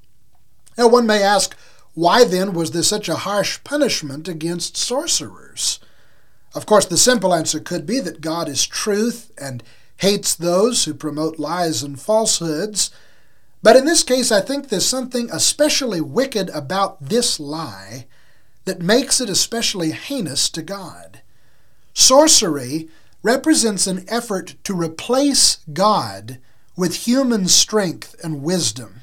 Now 0.77 0.87
one 0.87 1.05
may 1.05 1.21
ask, 1.21 1.55
why 1.93 2.23
then 2.23 2.53
was 2.53 2.71
there 2.71 2.81
such 2.81 3.07
a 3.07 3.17
harsh 3.17 3.59
punishment 3.63 4.27
against 4.27 4.77
sorcerers? 4.77 5.79
Of 6.55 6.65
course, 6.65 6.85
the 6.85 6.97
simple 6.97 7.33
answer 7.33 7.59
could 7.59 7.85
be 7.85 7.99
that 7.99 8.21
God 8.21 8.47
is 8.47 8.65
truth 8.65 9.31
and 9.39 9.63
hates 10.03 10.35
those 10.35 10.83
who 10.83 10.93
promote 10.93 11.39
lies 11.39 11.81
and 11.81 11.97
falsehoods. 11.97 12.91
But 13.61 13.77
in 13.77 13.85
this 13.85 14.03
case, 14.03 14.33
I 14.33 14.41
think 14.41 14.67
there's 14.67 14.85
something 14.85 15.29
especially 15.31 16.01
wicked 16.01 16.49
about 16.49 17.01
this 17.01 17.39
lie 17.39 18.07
that 18.65 18.81
makes 18.81 19.21
it 19.21 19.29
especially 19.29 19.91
heinous 19.91 20.49
to 20.49 20.61
God. 20.61 21.21
Sorcery 21.93 22.89
represents 23.21 23.87
an 23.87 24.03
effort 24.09 24.55
to 24.65 24.75
replace 24.75 25.59
God 25.71 26.37
with 26.75 27.07
human 27.07 27.47
strength 27.47 28.13
and 28.21 28.43
wisdom. 28.43 29.01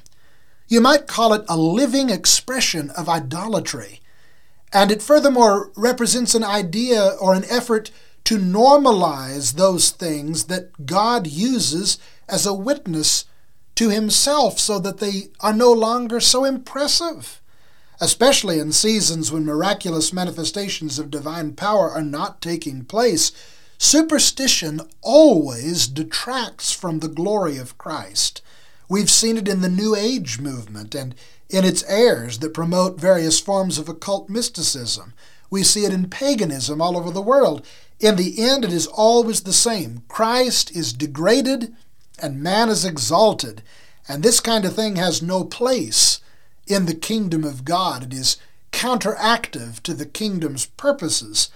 You 0.69 0.83
might 0.83 1.07
call 1.07 1.33
it 1.33 1.47
a 1.49 1.57
living 1.57 2.11
expression 2.11 2.91
of 2.91 3.09
idolatry. 3.09 4.01
And 4.71 4.91
it 4.91 5.01
furthermore 5.01 5.71
represents 5.77 6.35
an 6.35 6.45
idea 6.45 7.17
or 7.19 7.33
an 7.33 7.45
effort 7.49 7.91
to 8.25 8.39
normalize 8.39 9.55
those 9.55 9.91
things 9.91 10.45
that 10.45 10.87
God 10.87 11.27
uses 11.27 11.99
as 12.29 12.47
a 12.47 12.55
witness 12.55 13.25
to 13.75 13.89
Himself 13.89 14.59
so 14.59 14.79
that 14.79 14.99
they 14.99 15.29
are 15.41 15.53
no 15.53 15.73
longer 15.73 16.21
so 16.21 16.45
impressive 16.45 17.41
especially 18.01 18.59
in 18.59 18.73
seasons 18.73 19.31
when 19.31 19.45
miraculous 19.45 20.13
manifestations 20.13 20.99
of 20.99 21.11
divine 21.11 21.53
power 21.53 21.91
are 21.91 22.03
not 22.03 22.41
taking 22.41 22.85
place, 22.85 23.31
superstition 23.77 24.81
always 25.03 25.87
detracts 25.87 26.73
from 26.73 27.01
the 27.01 27.09
glory 27.09 27.59
of 27.59 27.77
Christ. 27.77 28.41
We've 28.89 29.11
seen 29.11 29.37
it 29.37 29.47
in 29.47 29.61
the 29.61 29.69
New 29.69 29.95
Age 29.95 30.41
movement 30.41 30.95
and 30.95 31.15
in 31.51 31.65
its 31.65 31.85
heirs 31.85 32.39
that 32.39 32.55
promote 32.55 32.99
various 32.99 33.39
forms 33.39 33.79
of 33.79 33.89
occult 33.89 34.29
mysticism. 34.31 35.13
We 35.51 35.63
see 35.63 35.85
it 35.85 35.93
in 35.93 36.09
paganism 36.09 36.81
all 36.81 36.97
over 36.97 37.11
the 37.11 37.21
world. 37.21 37.67
In 38.01 38.17
the 38.17 38.43
end, 38.43 38.65
it 38.65 38.73
is 38.73 38.87
always 38.87 39.43
the 39.43 39.53
same. 39.53 40.03
Christ 40.09 40.75
is 40.75 40.95
degraded 40.95 41.75
and 42.21 42.43
man 42.43 42.71
is 42.71 42.85
exalted. 42.85 43.63
And 44.09 44.23
this 44.23 44.41
kind 44.41 44.65
of 44.65 44.75
thing 44.75 44.97
has 44.97 45.23
no 45.23 45.45
place 45.45 46.21
in 46.67 46.87
the 46.87 46.95
kingdom 46.95 47.45
of 47.45 47.65
God. 47.65 48.05
It 48.05 48.15
is 48.15 48.39
counteractive 48.73 49.81
to 49.83 49.93
the 49.93 50.07
kingdom's 50.07 50.67
purposes. 50.67 51.51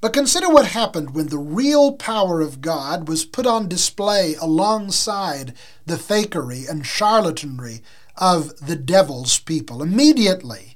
But 0.00 0.12
consider 0.12 0.48
what 0.48 0.66
happened 0.66 1.14
when 1.14 1.28
the 1.28 1.38
real 1.38 1.92
power 1.92 2.40
of 2.40 2.60
God 2.60 3.08
was 3.08 3.24
put 3.24 3.46
on 3.46 3.68
display 3.68 4.34
alongside 4.40 5.54
the 5.86 5.96
fakery 5.96 6.68
and 6.68 6.84
charlatanry 6.84 7.82
of 8.16 8.66
the 8.66 8.76
devil's 8.76 9.38
people. 9.38 9.82
Immediately, 9.82 10.71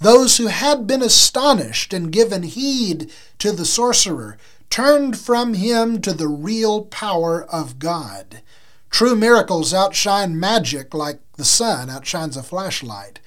those 0.00 0.38
who 0.38 0.46
had 0.46 0.86
been 0.86 1.02
astonished 1.02 1.92
and 1.92 2.10
given 2.10 2.42
heed 2.42 3.10
to 3.38 3.52
the 3.52 3.66
sorcerer 3.66 4.38
turned 4.70 5.18
from 5.18 5.54
him 5.54 6.00
to 6.00 6.12
the 6.12 6.28
real 6.28 6.82
power 6.86 7.44
of 7.44 7.78
God. 7.78 8.40
True 8.88 9.14
miracles 9.14 9.74
outshine 9.74 10.38
magic 10.38 10.94
like 10.94 11.20
the 11.36 11.44
sun 11.44 11.90
outshines 11.90 12.36
a 12.36 12.42
flashlight. 12.42 13.20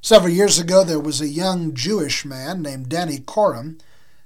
Several 0.00 0.32
years 0.32 0.58
ago, 0.58 0.84
there 0.84 1.00
was 1.00 1.20
a 1.20 1.28
young 1.28 1.74
Jewish 1.74 2.24
man 2.24 2.62
named 2.62 2.88
Danny 2.88 3.18
Korem 3.18 3.78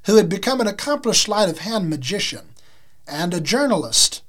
who 0.05 0.17
had 0.17 0.29
become 0.29 0.61
an 0.61 0.67
accomplished 0.67 1.25
sleight 1.25 1.49
of 1.49 1.59
hand 1.59 1.91
magician 1.91 2.51
and 3.09 3.35
a 3.35 3.41
journalist, 3.41 4.23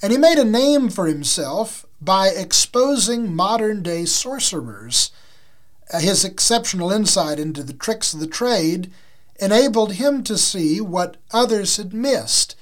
and 0.00 0.12
he 0.12 0.18
made 0.18 0.38
a 0.38 0.44
name 0.44 0.88
for 0.88 1.06
himself 1.06 1.86
by 2.00 2.28
exposing 2.28 3.34
modern 3.34 3.82
day 3.82 4.04
sorcerers. 4.04 5.10
Uh, 5.94 6.00
his 6.00 6.24
exceptional 6.24 6.90
insight 6.90 7.38
into 7.38 7.62
the 7.62 7.72
tricks 7.72 8.12
of 8.12 8.18
the 8.18 8.26
trade 8.26 8.90
enabled 9.38 9.92
him 9.92 10.24
to 10.24 10.36
see 10.36 10.80
what 10.80 11.18
others 11.32 11.76
had 11.76 11.94
missed, 11.94 12.56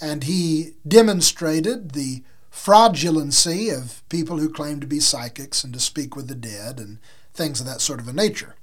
and 0.00 0.24
he 0.24 0.72
demonstrated 0.88 1.90
the 1.90 2.22
fraudulency 2.50 3.70
of 3.70 4.02
people 4.08 4.38
who 4.38 4.48
claim 4.48 4.80
to 4.80 4.86
be 4.86 4.98
psychics 4.98 5.62
and 5.62 5.74
to 5.74 5.80
speak 5.80 6.16
with 6.16 6.28
the 6.28 6.34
dead 6.34 6.78
and 6.78 6.98
things 7.34 7.60
of 7.60 7.66
that 7.66 7.82
sort 7.82 8.00
of 8.00 8.08
a 8.08 8.12
nature. 8.12 8.56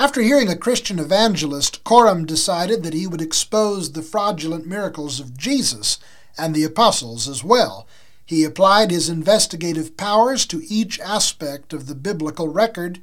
After 0.00 0.20
hearing 0.20 0.48
a 0.48 0.56
Christian 0.56 0.98
evangelist, 0.98 1.84
Korem 1.84 2.26
decided 2.26 2.82
that 2.82 2.94
he 2.94 3.06
would 3.06 3.22
expose 3.22 3.92
the 3.92 4.02
fraudulent 4.02 4.66
miracles 4.66 5.20
of 5.20 5.38
Jesus 5.38 5.98
and 6.36 6.56
the 6.56 6.64
apostles 6.64 7.28
as 7.28 7.44
well. 7.44 7.86
He 8.26 8.42
applied 8.42 8.90
his 8.90 9.08
investigative 9.08 9.96
powers 9.96 10.44
to 10.46 10.64
each 10.68 10.98
aspect 10.98 11.72
of 11.72 11.86
the 11.86 11.94
biblical 11.94 12.48
record, 12.48 12.98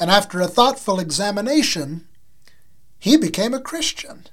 and 0.00 0.10
after 0.10 0.40
a 0.40 0.48
thoughtful 0.48 0.98
examination, 0.98 2.08
he 2.98 3.18
became 3.18 3.52
a 3.52 3.60
Christian 3.60 4.26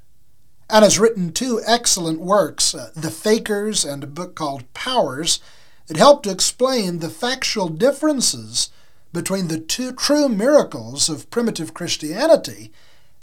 and 0.69 0.83
has 0.83 0.97
written 0.97 1.31
two 1.31 1.61
excellent 1.67 2.21
works, 2.21 2.73
uh, 2.73 2.91
The 2.95 3.11
Fakers 3.11 3.85
and 3.85 4.03
a 4.03 4.07
book 4.07 4.33
called 4.33 4.73
Powers, 4.73 5.39
that 5.87 5.97
help 5.97 6.23
to 6.23 6.31
explain 6.31 6.99
the 6.99 7.09
factual 7.09 7.69
differences 7.69 8.69
between 9.13 9.47
the 9.47 9.59
two 9.59 9.91
true 9.91 10.27
miracles 10.29 11.09
of 11.09 11.29
primitive 11.29 11.73
Christianity 11.73 12.71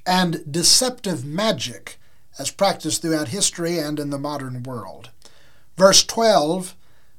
and 0.07 0.51
deceptive 0.51 1.25
magic 1.25 1.99
as 2.39 2.51
practiced 2.51 3.03
throughout 3.03 3.29
history 3.29 3.79
and 3.79 3.99
in 3.99 4.11
the 4.11 4.19
modern 4.19 4.63
world. 4.63 5.11
Verse 5.77 6.05
12 6.05 6.75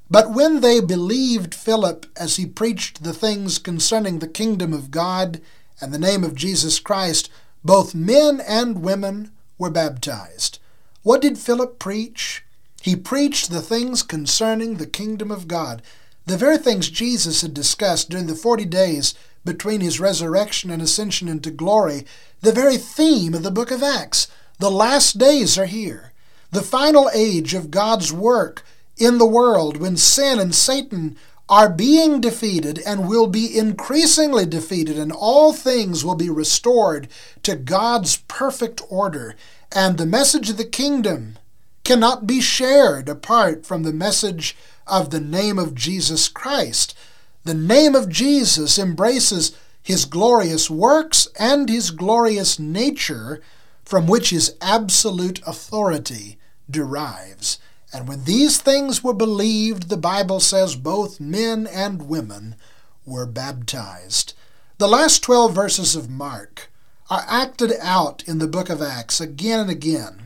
But 0.10 0.32
when 0.32 0.62
they 0.62 0.80
believed 0.80 1.56
Philip 1.56 2.06
as 2.16 2.36
he 2.36 2.46
preached 2.46 3.04
the 3.04 3.14
things 3.14 3.58
concerning 3.58 4.20
the 4.20 4.28
kingdom 4.28 4.72
of 4.72 4.92
God 4.92 5.42
and 5.82 5.94
the 5.94 6.00
name 6.00 6.24
of 6.24 6.36
Jesus 6.36 6.80
Christ, 6.80 7.30
both 7.64 7.96
men 7.96 8.40
and 8.42 8.84
women 8.84 9.32
were 9.58 9.72
baptized. 9.72 10.60
What 11.02 11.22
did 11.22 11.38
Philip 11.38 11.80
preach? 11.80 12.44
He 12.82 12.96
preached 12.96 13.50
the 13.50 13.62
things 13.62 14.04
concerning 14.04 14.76
the 14.76 14.86
kingdom 14.86 15.32
of 15.32 15.48
God, 15.48 15.82
the 16.28 16.38
very 16.38 16.58
things 16.58 16.90
Jesus 16.90 17.42
had 17.42 17.54
discussed 17.54 18.10
during 18.10 18.28
the 18.28 18.36
forty 18.36 18.66
days 18.66 19.16
between 19.44 19.82
his 19.82 20.00
resurrection 20.00 20.70
and 20.70 20.82
ascension 20.82 21.28
into 21.28 21.52
glory, 21.52 22.06
the 22.42 22.52
very 22.52 22.78
theme 22.78 23.34
of 23.34 23.44
the 23.44 23.52
book 23.52 23.72
of 23.72 23.82
Acts. 23.82 24.28
The 24.60 24.72
last 24.72 25.18
days 25.18 25.58
are 25.58 25.66
here, 25.66 26.14
the 26.52 26.62
final 26.62 27.10
age 27.14 27.54
of 27.54 27.72
God's 27.72 28.14
work 28.14 28.64
in 28.98 29.18
the 29.18 29.26
world 29.26 29.78
when 29.78 29.98
sin 29.98 30.40
and 30.40 30.54
Satan 30.54 31.18
are 31.48 31.70
being 31.70 32.20
defeated 32.20 32.80
and 32.86 33.08
will 33.08 33.28
be 33.28 33.58
increasingly 33.58 34.46
defeated, 34.46 34.98
and 34.98 35.12
all 35.12 35.54
things 35.54 36.04
will 36.04 36.16
be 36.16 36.30
restored 36.30 37.08
to 37.44 37.56
God's 37.56 38.18
perfect 38.28 38.82
order. 38.90 39.36
And 39.72 39.98
the 39.98 40.08
message 40.08 40.50
of 40.50 40.58
the 40.58 40.66
kingdom 40.66 41.38
cannot 41.84 42.26
be 42.26 42.42
shared 42.42 43.08
apart 43.08 43.66
from 43.66 43.84
the 43.84 43.94
message 43.94 44.56
of 44.88 45.12
the 45.12 45.20
name 45.20 45.60
of 45.60 45.76
Jesus 45.76 46.28
Christ. 46.28 46.98
The 47.44 47.54
name 47.54 47.94
of 47.94 48.10
Jesus 48.10 48.80
embraces 48.80 49.56
his 49.84 50.06
glorious 50.06 50.68
works 50.68 51.28
and 51.38 51.70
his 51.70 51.92
glorious 51.92 52.58
nature, 52.58 53.40
from 53.84 54.08
which 54.08 54.32
his 54.32 54.56
absolute 54.62 55.40
authority 55.46 56.40
derives. 56.68 57.60
And 57.96 58.10
when 58.10 58.26
these 58.26 58.58
things 58.58 59.02
were 59.02 59.14
believed, 59.14 59.88
the 59.88 59.96
Bible 59.96 60.42
says 60.42 60.76
both 60.76 61.22
men 61.22 61.66
and 61.66 62.10
women 62.10 62.58
were 63.06 63.26
baptized. 63.26 64.34
The 64.80 64.88
last 64.90 65.24
12 65.24 65.56
verses 65.56 65.96
of 65.96 66.10
Mark 66.10 66.70
are 67.10 67.24
acted 67.26 67.72
out 67.80 68.22
in 68.28 68.40
the 68.40 68.50
book 68.50 68.70
of 68.70 68.82
Acts 68.82 69.22
again 69.22 69.62
and 69.62 69.70
again. 69.70 70.24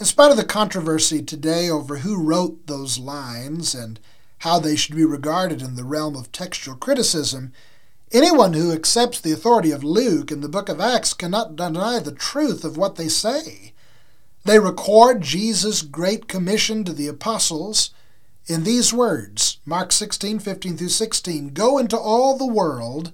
In 0.00 0.04
spite 0.04 0.32
of 0.32 0.36
the 0.36 0.44
controversy 0.44 1.22
today 1.22 1.70
over 1.70 1.98
who 1.98 2.20
wrote 2.20 2.66
those 2.66 2.98
lines 2.98 3.72
and 3.72 4.00
how 4.38 4.58
they 4.58 4.74
should 4.74 4.96
be 4.96 5.04
regarded 5.04 5.62
in 5.62 5.76
the 5.76 5.84
realm 5.84 6.16
of 6.16 6.32
textual 6.32 6.76
criticism, 6.76 7.52
anyone 8.10 8.54
who 8.54 8.72
accepts 8.72 9.20
the 9.20 9.30
authority 9.30 9.70
of 9.70 9.84
Luke 9.84 10.32
in 10.32 10.40
the 10.40 10.48
book 10.48 10.68
of 10.68 10.80
Acts 10.80 11.14
cannot 11.14 11.54
deny 11.54 12.00
the 12.00 12.10
truth 12.10 12.64
of 12.64 12.76
what 12.76 12.96
they 12.96 13.06
say. 13.06 13.74
They 14.44 14.58
record 14.58 15.20
Jesus' 15.20 15.82
great 15.82 16.28
commission 16.28 16.84
to 16.84 16.92
the 16.92 17.08
apostles 17.08 17.90
in 18.46 18.64
these 18.64 18.92
words 18.92 19.58
Mark 19.64 19.92
16, 19.92 20.38
15 20.38 20.76
through 20.76 20.88
16 20.88 21.48
Go 21.48 21.78
into 21.78 21.98
all 21.98 22.36
the 22.36 22.46
world 22.46 23.12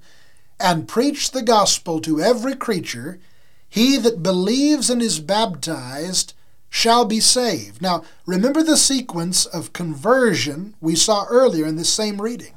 and 0.58 0.88
preach 0.88 1.30
the 1.30 1.42
gospel 1.42 2.00
to 2.00 2.20
every 2.20 2.54
creature. 2.54 3.18
He 3.68 3.98
that 3.98 4.22
believes 4.22 4.88
and 4.88 5.02
is 5.02 5.20
baptized 5.20 6.32
shall 6.70 7.04
be 7.04 7.20
saved. 7.20 7.82
Now, 7.82 8.04
remember 8.24 8.62
the 8.62 8.76
sequence 8.76 9.44
of 9.44 9.72
conversion 9.72 10.74
we 10.80 10.94
saw 10.94 11.26
earlier 11.28 11.66
in 11.66 11.76
this 11.76 11.92
same 11.92 12.22
reading. 12.22 12.54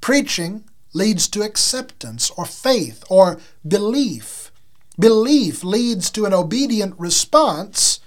Preaching 0.00 0.64
leads 0.92 1.28
to 1.28 1.42
acceptance 1.42 2.30
or 2.30 2.44
faith 2.44 3.04
or 3.08 3.38
belief. 3.66 4.39
Belief 5.00 5.64
leads 5.64 6.10
to 6.10 6.26
an 6.26 6.34
obedient 6.34 6.94
response, 6.98 8.00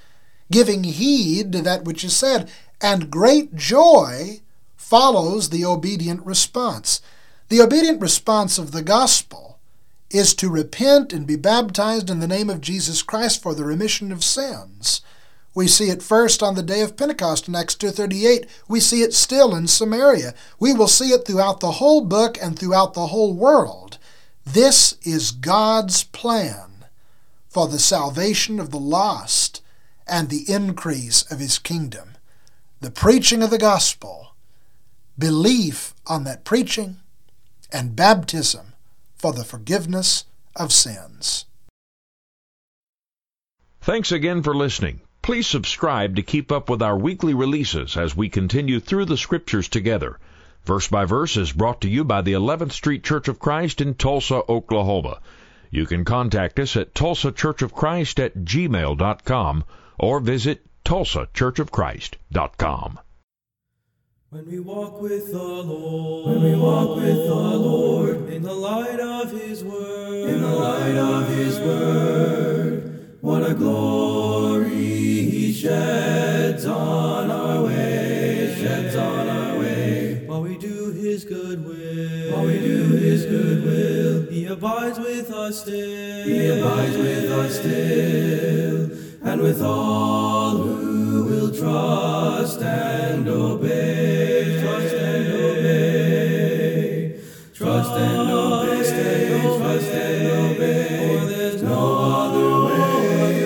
giving 0.52 0.84
heed 0.84 1.52
to 1.54 1.62
that 1.64 1.86
which 1.86 2.04
is 2.04 2.16
said, 2.16 2.52
and 2.80 3.10
great 3.10 3.56
joy 3.56 4.42
follows 4.76 5.50
the 5.50 5.66
obedient 5.66 6.24
response. 6.24 7.02
The 7.50 7.62
obedient 7.62 8.00
response 8.00 8.60
of 8.60 8.72
the 8.72 8.84
gospel 8.84 9.58
is 10.12 10.36
to 10.36 10.52
repent 10.52 11.12
and 11.14 11.26
be 11.26 11.36
baptized 11.36 12.12
in 12.12 12.20
the 12.20 12.28
name 12.28 12.50
of 12.50 12.62
Jesus 12.62 13.02
Christ 13.02 13.42
for 13.42 13.56
the 13.56 13.64
remission 13.64 14.12
of 14.12 14.24
sins. 14.24 15.02
We 15.56 15.68
see 15.68 15.90
it 15.90 16.04
first 16.04 16.44
on 16.44 16.54
the 16.54 16.62
day 16.62 16.82
of 16.82 16.96
Pentecost 16.96 17.48
in 17.48 17.56
Acts 17.56 17.74
2:38. 17.74 18.46
We 18.68 18.80
see 18.80 19.02
it 19.02 19.16
still 19.16 19.56
in 19.56 19.68
Samaria. 19.68 20.36
We 20.60 20.74
will 20.74 20.88
see 20.88 21.10
it 21.10 21.26
throughout 21.26 21.60
the 21.60 21.74
whole 21.74 22.02
book 22.02 22.38
and 22.40 22.58
throughout 22.58 22.94
the 22.94 23.08
whole 23.08 23.34
world. 23.34 23.98
This 24.46 24.96
is 25.04 25.32
God's 25.32 26.04
plan 26.04 26.73
for 27.54 27.68
the 27.68 27.78
salvation 27.78 28.60
of 28.60 28.72
the 28.72 28.80
lost 28.80 29.62
and 30.08 30.30
the 30.30 30.52
increase 30.52 31.22
of 31.32 31.38
his 31.38 31.60
kingdom. 31.60 32.16
The 32.82 32.90
preaching 32.90 33.44
of 33.44 33.52
the 33.52 33.60
gospel, 33.60 34.34
belief 35.20 35.94
on 36.08 36.24
that 36.24 36.44
preaching, 36.44 36.98
and 37.72 37.96
baptism 37.96 38.74
for 39.16 39.34
the 39.34 39.44
forgiveness 39.44 40.26
of 40.56 40.74
sins. 40.74 41.46
Thanks 43.82 44.12
again 44.12 44.42
for 44.42 44.56
listening. 44.56 45.02
Please 45.22 45.46
subscribe 45.46 46.16
to 46.16 46.24
keep 46.24 46.52
up 46.52 46.72
with 46.72 46.82
our 46.82 46.98
weekly 46.98 47.36
releases 47.36 47.96
as 47.96 48.18
we 48.18 48.30
continue 48.30 48.80
through 48.80 49.06
the 49.06 49.16
scriptures 49.16 49.70
together. 49.70 50.18
Verse 50.66 50.88
by 50.88 51.06
Verse 51.06 51.38
is 51.38 51.52
brought 51.52 51.82
to 51.82 51.90
you 51.90 52.04
by 52.04 52.22
the 52.22 52.34
11th 52.34 52.72
Street 52.72 53.04
Church 53.04 53.28
of 53.28 53.40
Christ 53.40 53.80
in 53.80 53.94
Tulsa, 53.94 54.42
Oklahoma. 54.50 55.20
You 55.74 55.86
can 55.88 56.06
contact 56.06 56.60
us 56.60 56.78
at 56.78 56.94
tulsachurchofchrist 56.94 58.24
at 58.24 58.46
gmail.com 58.46 59.64
or 59.98 60.20
visit 60.20 60.62
tulsachurchofchrist.com. 60.86 63.00
When 64.30 64.52
we 64.52 64.60
walk 64.60 65.02
with 65.02 65.32
the 65.32 65.42
Lord, 65.42 66.28
when 66.28 66.44
we 66.44 66.56
walk 66.56 66.98
with 66.98 67.16
the 67.16 67.34
Lord, 67.34 68.30
in 68.30 68.44
the 68.44 68.54
light 68.54 69.00
of 69.00 69.32
His 69.32 69.64
word, 69.64 70.30
in 70.30 70.42
the 70.42 70.48
light 70.48 70.96
of 70.96 71.28
His 71.30 71.60
word, 71.60 73.18
what 73.22 73.50
a 73.50 73.56
glory 73.56 74.70
He 74.70 75.54
sheds 75.54 76.68
on 76.68 77.13
while 82.34 82.46
we 82.46 82.60
do 82.60 82.96
is 82.96 83.26
good 83.26 83.64
will. 83.64 84.32
He 84.32 84.46
abides 84.46 85.00
with 85.00 85.32
us 85.32 85.62
still. 85.62 86.26
He 86.26 86.48
abides 86.48 86.98
with 86.98 87.32
us 87.32 87.60
still. 87.60 88.90
And 89.30 89.42
with 89.42 89.62
all 89.62 90.58
who 90.58 91.26
will 91.26 91.52
trust 91.52 92.62
and 92.62 93.28
obey. 93.28 94.60
Trust 94.62 94.96
and 94.96 95.28
obey. 95.34 97.20
Trust 97.54 97.92
and 97.92 98.32
obey. 98.32 98.84
Trust 99.58 99.92
and 99.92 100.28
obey. 100.28 101.20
For 101.20 101.26
there's 101.28 101.62
no 101.62 101.82
other 102.22 102.50
way, 102.66 103.43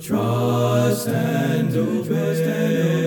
trust 0.00 1.08
and 1.08 1.74
obey. 1.74 3.05